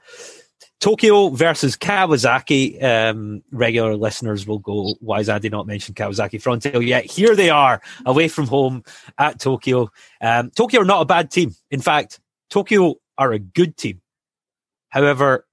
Tokyo 0.80 1.28
versus 1.28 1.76
Kawasaki. 1.76 2.82
Um, 2.82 3.42
regular 3.52 3.96
listeners 3.96 4.46
will 4.46 4.58
go, 4.58 4.94
"Why 5.00 5.18
has 5.18 5.28
Andy 5.28 5.50
not 5.50 5.66
mentioned 5.66 5.96
Kawasaki 5.96 6.42
Frontale 6.42 6.86
yet?" 6.86 7.04
Here 7.04 7.36
they 7.36 7.50
are, 7.50 7.82
away 8.06 8.28
from 8.28 8.46
home 8.46 8.82
at 9.18 9.38
Tokyo. 9.38 9.90
Um, 10.20 10.50
Tokyo 10.50 10.80
are 10.80 10.86
not 10.86 11.02
a 11.02 11.06
bad 11.06 11.30
team. 11.30 11.54
In 11.70 11.80
fact, 11.80 12.18
Tokyo 12.48 12.94
are 13.18 13.32
a 13.32 13.38
good 13.38 13.76
team. 13.76 14.00
However, 14.88 15.46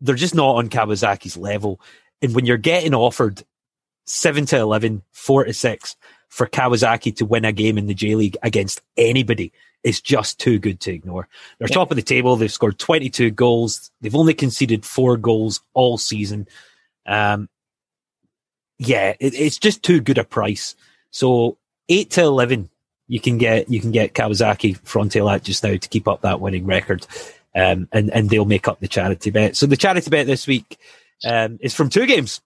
they're 0.00 0.16
just 0.16 0.34
not 0.34 0.56
on 0.56 0.68
Kawasaki's 0.68 1.36
level. 1.36 1.80
And 2.20 2.34
when 2.34 2.44
you're 2.44 2.56
getting 2.56 2.94
offered 2.94 3.44
seven 4.04 4.46
to 4.46 4.58
11, 4.58 5.02
four 5.12 5.44
to 5.44 5.54
six 5.54 5.96
for 6.34 6.48
Kawasaki 6.48 7.14
to 7.16 7.24
win 7.24 7.44
a 7.44 7.52
game 7.52 7.78
in 7.78 7.86
the 7.86 7.94
J 7.94 8.16
League 8.16 8.36
against 8.42 8.82
anybody 8.96 9.52
is 9.84 10.00
just 10.00 10.40
too 10.40 10.58
good 10.58 10.80
to 10.80 10.92
ignore. 10.92 11.28
They're 11.58 11.68
Yeah. 11.68 11.74
top 11.74 11.92
of 11.92 11.96
the 11.96 12.02
table. 12.02 12.34
They've 12.34 12.50
scored 12.50 12.76
22 12.76 13.30
goals. 13.30 13.92
They've 14.00 14.14
only 14.16 14.34
conceded 14.34 14.84
four 14.84 15.16
goals 15.16 15.60
all 15.74 15.96
season. 15.96 16.48
Um, 17.06 17.48
yeah, 18.78 19.14
it, 19.20 19.34
it's 19.34 19.58
just 19.58 19.84
too 19.84 20.00
good 20.00 20.18
a 20.18 20.24
price. 20.24 20.74
So 21.12 21.56
eight 21.88 22.10
to 22.12 22.22
11, 22.22 22.68
you 23.06 23.20
can 23.20 23.38
get, 23.38 23.70
you 23.70 23.80
can 23.80 23.92
get 23.92 24.14
Kawasaki 24.14 24.76
Frontale 24.80 25.32
at 25.32 25.44
just 25.44 25.62
now 25.62 25.76
to 25.76 25.88
keep 25.88 26.08
up 26.08 26.22
that 26.22 26.40
winning 26.40 26.66
record. 26.66 27.06
Um, 27.54 27.86
and, 27.92 28.10
and 28.10 28.28
they'll 28.28 28.44
make 28.44 28.66
up 28.66 28.80
the 28.80 28.88
charity 28.88 29.30
bet. 29.30 29.54
So 29.54 29.66
the 29.66 29.76
charity 29.76 30.10
bet 30.10 30.26
this 30.26 30.48
week, 30.48 30.78
um, 31.24 31.58
is 31.60 31.74
from 31.74 31.90
two 31.90 32.06
games. 32.06 32.40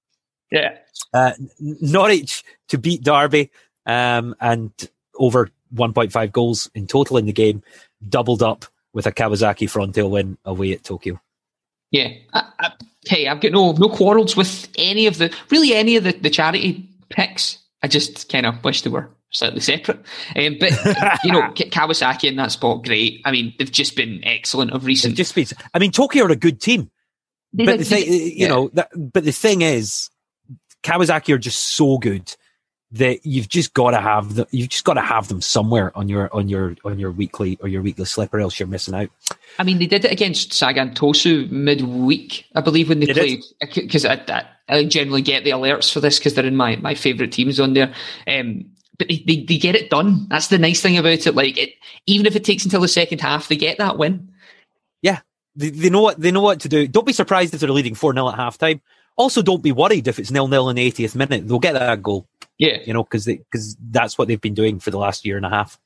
Yeah, 0.50 0.76
Uh, 1.14 1.32
Norwich 1.60 2.42
to 2.68 2.78
beat 2.78 3.02
Derby 3.02 3.50
um, 3.88 4.36
and 4.40 4.70
over 5.18 5.48
1.5 5.74 6.30
goals 6.32 6.70
in 6.74 6.86
total 6.86 7.16
in 7.16 7.26
the 7.26 7.32
game, 7.32 7.62
doubled 8.08 8.42
up 8.42 8.64
with 8.92 9.06
a 9.06 9.12
Kawasaki 9.12 9.68
Frontale 9.68 10.08
win 10.10 10.38
away 10.44 10.72
at 10.72 10.84
Tokyo. 10.84 11.20
yeah. 11.90 12.08
I, 12.32 12.42
I, 12.60 12.72
hey, 13.06 13.26
I've 13.26 13.40
got 13.40 13.52
no 13.52 13.72
no 13.72 13.88
quarrels 13.88 14.36
with 14.36 14.68
any 14.76 15.06
of 15.06 15.18
the 15.18 15.34
really 15.50 15.74
any 15.74 15.96
of 15.96 16.04
the, 16.04 16.12
the 16.12 16.30
charity 16.30 16.88
picks. 17.08 17.58
I 17.82 17.88
just 17.88 18.28
kind 18.30 18.46
of 18.46 18.62
wish 18.64 18.82
they 18.82 18.90
were 18.90 19.08
slightly 19.30 19.60
separate. 19.60 19.98
Um, 20.36 20.56
but 20.60 20.70
you 21.24 21.32
know, 21.32 21.42
Kawasaki 21.52 22.24
in 22.28 22.36
that 22.36 22.52
spot, 22.52 22.84
great. 22.84 23.20
I 23.24 23.30
mean, 23.30 23.54
they've 23.58 23.70
just 23.70 23.94
been 23.96 24.20
excellent 24.24 24.70
of 24.72 24.84
It 24.84 24.86
recent. 24.86 25.16
just 25.16 25.36
means, 25.36 25.52
I 25.74 25.78
mean, 25.78 25.92
Tokyo 25.92 26.24
are 26.24 26.30
a 26.30 26.36
good 26.36 26.60
team, 26.60 26.90
They 27.52 27.64
but 27.66 27.72
did- 27.72 27.80
the 27.80 27.84
thing, 27.84 28.10
they- 28.10 28.16
you 28.16 28.32
yeah. 28.36 28.48
know, 28.48 28.70
that, 28.72 28.90
but 28.96 29.24
the 29.24 29.32
thing 29.32 29.62
is, 29.62 30.10
Kawasaki 30.82 31.34
are 31.34 31.38
just 31.38 31.60
so 31.76 31.98
good 31.98 32.34
that 32.92 33.24
you've 33.24 33.48
just 33.48 33.74
got 33.74 33.90
to 33.90 34.00
have 34.00 34.34
the, 34.34 34.46
you've 34.50 34.70
just 34.70 34.84
got 34.84 34.94
to 34.94 35.00
have 35.00 35.28
them 35.28 35.42
somewhere 35.42 35.96
on 35.96 36.08
your 36.08 36.34
on 36.34 36.48
your 36.48 36.74
on 36.84 36.98
your 36.98 37.10
weekly 37.10 37.58
or 37.60 37.68
your 37.68 37.82
weekly 37.82 38.04
slip, 38.04 38.32
or 38.32 38.40
else 38.40 38.58
you're 38.58 38.66
missing 38.66 38.94
out. 38.94 39.10
I 39.58 39.64
mean, 39.64 39.78
they 39.78 39.86
did 39.86 40.04
it 40.04 40.12
against 40.12 40.52
Sagan 40.52 40.94
Tosu 40.94 41.50
midweek, 41.50 42.46
I 42.54 42.60
believe, 42.60 42.88
when 42.88 43.00
they 43.00 43.06
They 43.06 43.14
played. 43.14 43.44
Because 43.74 44.04
I, 44.04 44.14
I, 44.28 44.46
I 44.68 44.84
generally 44.84 45.22
get 45.22 45.44
the 45.44 45.50
alerts 45.50 45.92
for 45.92 46.00
this 46.00 46.18
because 46.18 46.34
they're 46.34 46.46
in 46.46 46.56
my, 46.56 46.76
my 46.76 46.94
favourite 46.94 47.32
teams 47.32 47.60
on 47.60 47.74
there. 47.74 47.92
Um, 48.26 48.64
but 48.98 49.08
they, 49.08 49.22
they, 49.26 49.44
they 49.44 49.58
get 49.58 49.76
it 49.76 49.90
done. 49.90 50.26
That's 50.28 50.48
the 50.48 50.58
nice 50.58 50.80
thing 50.80 50.98
about 50.98 51.26
it. 51.26 51.34
Like, 51.34 51.56
it, 51.56 51.74
even 52.06 52.26
if 52.26 52.34
it 52.36 52.44
takes 52.44 52.64
until 52.64 52.80
the 52.80 52.88
second 52.88 53.20
half, 53.20 53.48
they 53.48 53.56
get 53.56 53.78
that 53.78 53.96
win. 53.96 54.28
They, 55.58 55.70
they 55.70 55.90
know 55.90 56.00
what 56.00 56.20
they 56.20 56.30
know 56.30 56.40
what 56.40 56.60
to 56.60 56.68
do. 56.68 56.86
Don't 56.86 57.06
be 57.06 57.12
surprised 57.12 57.52
if 57.52 57.60
they're 57.60 57.70
leading 57.70 57.96
four 57.96 58.14
0 58.14 58.28
at 58.30 58.38
halftime. 58.38 58.80
Also, 59.16 59.42
don't 59.42 59.62
be 59.62 59.72
worried 59.72 60.06
if 60.06 60.20
it's 60.20 60.30
nil 60.30 60.46
nil 60.46 60.68
in 60.68 60.76
the 60.76 60.90
80th 60.90 61.16
minute. 61.16 61.48
They'll 61.48 61.58
get 61.58 61.72
that 61.72 62.02
goal. 62.02 62.28
Yeah. 62.58 62.78
you 62.84 62.92
know, 62.92 63.04
because 63.04 63.26
because 63.26 63.76
that's 63.90 64.18
what 64.18 64.28
they've 64.28 64.40
been 64.40 64.54
doing 64.54 64.80
for 64.80 64.90
the 64.90 64.98
last 64.98 65.24
year 65.24 65.36
and 65.36 65.46
a 65.46 65.50
half. 65.50 65.78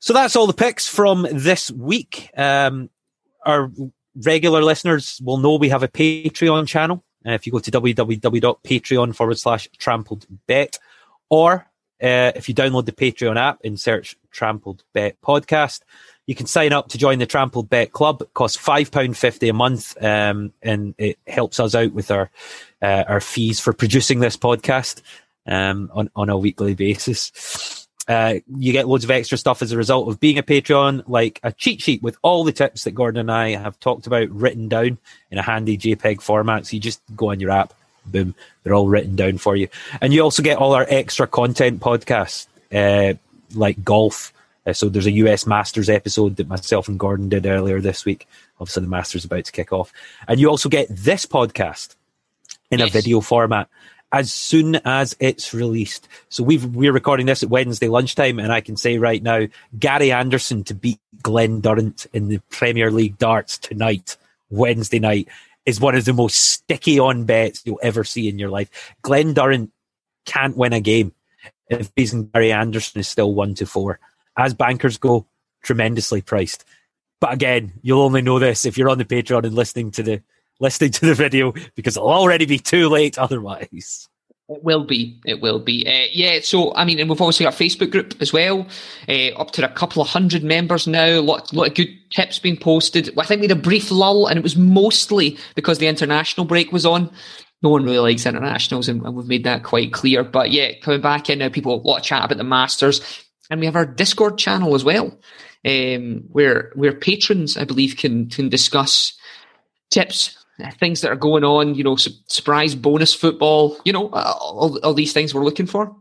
So 0.00 0.12
that's 0.12 0.36
all 0.36 0.46
the 0.46 0.52
picks 0.52 0.86
from 0.86 1.26
this 1.30 1.70
week. 1.70 2.30
Um, 2.36 2.90
our 3.46 3.70
regular 4.16 4.62
listeners 4.62 5.20
will 5.24 5.38
know 5.38 5.56
we 5.56 5.70
have 5.70 5.82
a 5.82 5.88
Patreon 5.88 6.66
channel. 6.66 7.04
Uh, 7.26 7.32
if 7.32 7.46
you 7.46 7.52
go 7.52 7.58
to 7.58 7.70
www.patreon 7.70 9.14
forward 9.14 9.38
slash 9.38 9.68
trampled 9.78 10.26
bet, 10.46 10.78
or 11.30 11.66
uh, 12.02 12.32
if 12.36 12.48
you 12.48 12.54
download 12.54 12.84
the 12.84 12.92
Patreon 12.92 13.38
app 13.38 13.60
and 13.64 13.80
search 13.80 14.16
Trampled 14.30 14.84
Bet 14.92 15.18
Podcast, 15.22 15.80
you 16.26 16.34
can 16.34 16.46
sign 16.46 16.72
up 16.72 16.88
to 16.88 16.98
join 16.98 17.18
the 17.18 17.26
Trampled 17.26 17.70
Bet 17.70 17.92
Club. 17.92 18.20
It 18.20 18.34
costs 18.34 18.58
five 18.58 18.90
pound 18.90 19.16
fifty 19.16 19.48
a 19.48 19.54
month, 19.54 19.96
um, 20.02 20.52
and 20.60 20.94
it 20.98 21.18
helps 21.26 21.60
us 21.60 21.74
out 21.74 21.92
with 21.92 22.10
our 22.10 22.30
uh, 22.82 23.04
our 23.08 23.20
fees 23.20 23.60
for 23.60 23.72
producing 23.72 24.20
this 24.20 24.36
podcast 24.36 25.00
um, 25.46 25.90
on 25.92 26.10
on 26.14 26.28
a 26.28 26.38
weekly 26.38 26.74
basis. 26.74 27.84
Uh, 28.06 28.34
you 28.58 28.72
get 28.72 28.86
loads 28.86 29.04
of 29.04 29.10
extra 29.10 29.38
stuff 29.38 29.62
as 29.62 29.72
a 29.72 29.78
result 29.78 30.08
of 30.08 30.20
being 30.20 30.36
a 30.38 30.42
Patreon, 30.42 31.04
like 31.06 31.40
a 31.42 31.52
cheat 31.52 31.80
sheet 31.80 32.02
with 32.02 32.18
all 32.22 32.44
the 32.44 32.52
tips 32.52 32.84
that 32.84 32.90
Gordon 32.90 33.20
and 33.20 33.32
I 33.32 33.50
have 33.56 33.80
talked 33.80 34.06
about 34.06 34.28
written 34.30 34.68
down 34.68 34.98
in 35.30 35.38
a 35.38 35.42
handy 35.42 35.78
JPEG 35.78 36.20
format. 36.20 36.66
So 36.66 36.74
you 36.74 36.80
just 36.80 37.00
go 37.16 37.30
on 37.30 37.40
your 37.40 37.50
app, 37.50 37.72
boom, 38.04 38.34
they're 38.62 38.74
all 38.74 38.88
written 38.88 39.16
down 39.16 39.38
for 39.38 39.56
you. 39.56 39.68
And 40.02 40.12
you 40.12 40.20
also 40.20 40.42
get 40.42 40.58
all 40.58 40.74
our 40.74 40.86
extra 40.90 41.26
content 41.26 41.80
podcasts, 41.80 42.46
uh, 42.72 43.14
like 43.54 43.82
golf. 43.82 44.34
Uh, 44.66 44.74
so 44.74 44.90
there's 44.90 45.06
a 45.06 45.12
US 45.12 45.46
Masters 45.46 45.88
episode 45.88 46.36
that 46.36 46.48
myself 46.48 46.88
and 46.88 46.98
Gordon 47.00 47.30
did 47.30 47.46
earlier 47.46 47.80
this 47.80 48.04
week. 48.04 48.28
Obviously, 48.60 48.82
the 48.82 48.88
Masters 48.88 49.24
about 49.24 49.46
to 49.46 49.52
kick 49.52 49.72
off. 49.72 49.94
And 50.28 50.38
you 50.38 50.50
also 50.50 50.68
get 50.68 50.88
this 50.90 51.24
podcast 51.24 51.94
in 52.70 52.82
a 52.82 52.86
video 52.88 53.20
format 53.22 53.68
as 54.14 54.32
soon 54.32 54.76
as 54.84 55.16
it's 55.18 55.52
released. 55.52 56.06
So 56.28 56.44
we've, 56.44 56.64
we're 56.64 56.92
recording 56.92 57.26
this 57.26 57.42
at 57.42 57.48
Wednesday 57.48 57.88
lunchtime, 57.88 58.38
and 58.38 58.52
I 58.52 58.60
can 58.60 58.76
say 58.76 58.96
right 58.96 59.20
now, 59.20 59.48
Gary 59.76 60.12
Anderson 60.12 60.62
to 60.64 60.74
beat 60.74 61.00
Glen 61.20 61.60
Durrant 61.60 62.06
in 62.12 62.28
the 62.28 62.38
Premier 62.48 62.92
League 62.92 63.18
darts 63.18 63.58
tonight, 63.58 64.16
Wednesday 64.50 65.00
night, 65.00 65.26
is 65.66 65.80
one 65.80 65.96
of 65.96 66.04
the 66.04 66.12
most 66.12 66.36
sticky 66.36 67.00
on 67.00 67.24
bets 67.24 67.62
you'll 67.64 67.80
ever 67.82 68.04
see 68.04 68.28
in 68.28 68.38
your 68.38 68.50
life. 68.50 68.94
Glen 69.02 69.34
Durrant 69.34 69.72
can't 70.26 70.56
win 70.56 70.72
a 70.72 70.80
game 70.80 71.12
if 71.68 71.88
facing 71.96 72.26
Gary 72.26 72.52
Anderson 72.52 73.00
is 73.00 73.08
still 73.08 73.34
one 73.34 73.54
to 73.54 73.66
four. 73.66 73.98
As 74.36 74.54
bankers 74.54 74.96
go, 74.96 75.26
tremendously 75.64 76.22
priced. 76.22 76.64
But 77.20 77.32
again, 77.32 77.72
you'll 77.82 78.02
only 78.02 78.22
know 78.22 78.38
this 78.38 78.64
if 78.64 78.78
you're 78.78 78.90
on 78.90 78.98
the 78.98 79.04
Patreon 79.04 79.44
and 79.44 79.56
listening 79.56 79.90
to 79.92 80.04
the 80.04 80.22
listening 80.60 80.92
to 80.92 81.06
the 81.06 81.14
video 81.14 81.52
because 81.74 81.96
it'll 81.96 82.10
already 82.10 82.46
be 82.46 82.58
too 82.58 82.88
late 82.88 83.18
otherwise. 83.18 84.08
It 84.46 84.62
will 84.62 84.84
be. 84.84 85.18
It 85.24 85.40
will 85.40 85.58
be. 85.58 85.86
Uh, 85.86 86.06
yeah. 86.12 86.40
So, 86.42 86.74
I 86.74 86.84
mean, 86.84 86.98
and 86.98 87.08
we've 87.08 87.20
obviously 87.20 87.44
got 87.44 87.58
a 87.58 87.64
Facebook 87.64 87.90
group 87.90 88.14
as 88.20 88.30
well, 88.30 88.66
uh, 89.08 89.28
up 89.36 89.52
to 89.52 89.64
a 89.64 89.72
couple 89.72 90.02
of 90.02 90.08
hundred 90.08 90.44
members 90.44 90.86
now. 90.86 91.06
A 91.06 91.20
lot, 91.20 91.50
lot 91.54 91.68
of 91.68 91.74
good 91.74 91.88
tips 92.10 92.38
being 92.40 92.58
posted. 92.58 93.18
I 93.18 93.24
think 93.24 93.40
we 93.40 93.48
had 93.48 93.56
a 93.56 93.60
brief 93.60 93.90
lull, 93.90 94.26
and 94.26 94.36
it 94.36 94.42
was 94.42 94.54
mostly 94.54 95.38
because 95.54 95.78
the 95.78 95.86
international 95.86 96.44
break 96.46 96.72
was 96.72 96.84
on. 96.84 97.10
No 97.62 97.70
one 97.70 97.84
really 97.84 97.98
likes 97.98 98.26
internationals, 98.26 98.86
and, 98.86 99.00
we've 99.14 99.26
made 99.26 99.44
that 99.44 99.62
quite 99.62 99.94
clear. 99.94 100.22
But 100.22 100.50
yeah, 100.50 100.72
coming 100.82 101.00
back 101.00 101.30
in 101.30 101.38
now, 101.38 101.48
people 101.48 101.74
a 101.74 101.76
lot 101.76 102.00
of 102.00 102.04
chat 102.04 102.24
about 102.26 102.36
the 102.36 102.44
Masters, 102.44 103.00
and 103.48 103.60
we 103.60 103.64
have 103.66 103.76
our 103.76 103.86
Discord 103.86 104.36
channel 104.36 104.74
as 104.74 104.84
well. 104.84 105.18
um, 105.64 106.24
where 106.28 106.70
where 106.74 106.92
patrons, 106.92 107.56
I 107.56 107.64
believe, 107.64 107.96
can 107.96 108.28
can 108.28 108.48
discuss 108.48 109.16
tips, 109.90 110.43
things 110.78 111.00
that 111.00 111.10
are 111.10 111.16
going 111.16 111.44
on. 111.44 111.74
You 111.74 111.84
know, 111.84 111.96
su- 111.96 112.12
surprise 112.26 112.74
bonus 112.74 113.14
football. 113.14 113.76
You 113.84 113.92
know, 113.92 114.08
uh, 114.10 114.34
all, 114.40 114.78
all 114.84 114.94
these 114.94 115.12
things 115.12 115.34
we're 115.34 115.44
looking 115.44 115.66
for. 115.66 115.94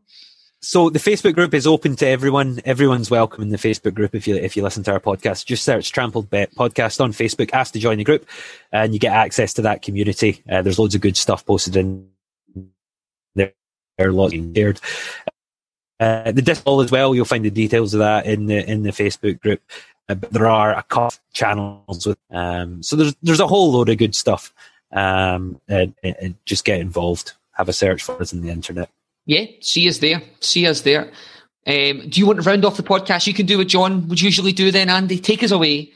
So 0.64 0.90
the 0.90 1.00
Facebook 1.00 1.34
group 1.34 1.54
is 1.54 1.68
open 1.68 1.98
to 1.98 2.08
everyone. 2.08 2.62
Everyone's 2.64 3.12
welcome 3.12 3.44
in 3.44 3.50
the 3.50 3.58
Facebook 3.58 3.94
group. 3.94 4.16
If 4.16 4.28
you 4.28 4.36
if 4.36 4.56
you 4.56 4.64
listen 4.64 4.82
to 4.84 4.94
our 4.94 5.00
podcast, 5.02 5.46
just 5.46 5.66
search 5.66 5.92
Trampled 5.92 6.30
Bet 6.30 6.56
podcast 6.56 7.02
on 7.02 7.12
Facebook. 7.12 7.52
Ask 7.52 7.74
to 7.74 7.80
join 7.80 7.98
the 7.98 8.06
group, 8.06 8.26
and 8.72 8.94
you 8.94 9.00
get 9.00 9.12
access 9.12 9.54
to 9.56 9.62
that 9.64 9.82
community. 9.82 10.42
Uh, 10.50 10.62
there's 10.62 10.80
loads 10.80 10.96
of 10.96 11.02
good 11.02 11.18
stuff 11.18 11.46
posted 11.46 11.76
in 11.76 12.08
there. 13.36 13.54
Lots 14.00 14.34
shared. 14.56 14.80
Uh, 16.00 16.32
the 16.32 16.42
Discord 16.42 16.86
as 16.86 16.92
well. 16.92 17.14
You'll 17.14 17.26
find 17.26 17.44
the 17.44 17.52
details 17.52 17.94
of 17.94 18.00
that 18.00 18.26
in 18.26 18.46
the 18.46 18.66
in 18.70 18.84
the 18.84 18.92
Facebook 18.92 19.42
group. 19.42 19.62
Uh, 20.10 20.16
but 20.16 20.32
there 20.32 20.48
are 20.48 20.74
a 20.74 20.84
couple 20.84 21.18
channels 21.34 22.06
with, 22.06 22.18
um, 22.32 22.84
so 22.84 22.96
there's 22.96 23.16
there's 23.24 23.40
a 23.40 23.48
whole 23.48 23.72
load 23.72 23.90
of 23.90 23.98
good 23.98 24.16
stuff. 24.16 24.54
Um, 24.92 25.60
and, 25.68 25.96
and 26.04 26.36
just 26.46 26.66
get 26.66 26.80
involved. 26.80 27.34
Have 27.54 27.68
a 27.68 27.74
search 27.74 28.04
for 28.04 28.22
us 28.22 28.32
in 28.32 28.42
the 28.42 28.52
internet. 28.52 28.90
Yeah, 29.26 29.46
see 29.60 29.88
us 29.90 29.98
there. 29.98 30.22
See 30.40 30.68
us 30.68 30.82
there. 30.82 31.12
Um, 31.66 32.10
do 32.10 32.20
you 32.20 32.28
want 32.28 32.42
to 32.42 32.48
round 32.48 32.66
off 32.66 32.78
the 32.78 32.84
podcast? 32.84 33.26
You 33.26 33.34
can 33.34 33.46
do 33.46 33.58
what 33.58 33.68
John 33.68 34.08
would 34.10 34.22
usually 34.22 34.52
do 34.52 34.70
then, 34.70 34.90
Andy. 34.90 35.18
Take 35.18 35.44
us 35.44 35.52
away. 35.52 35.92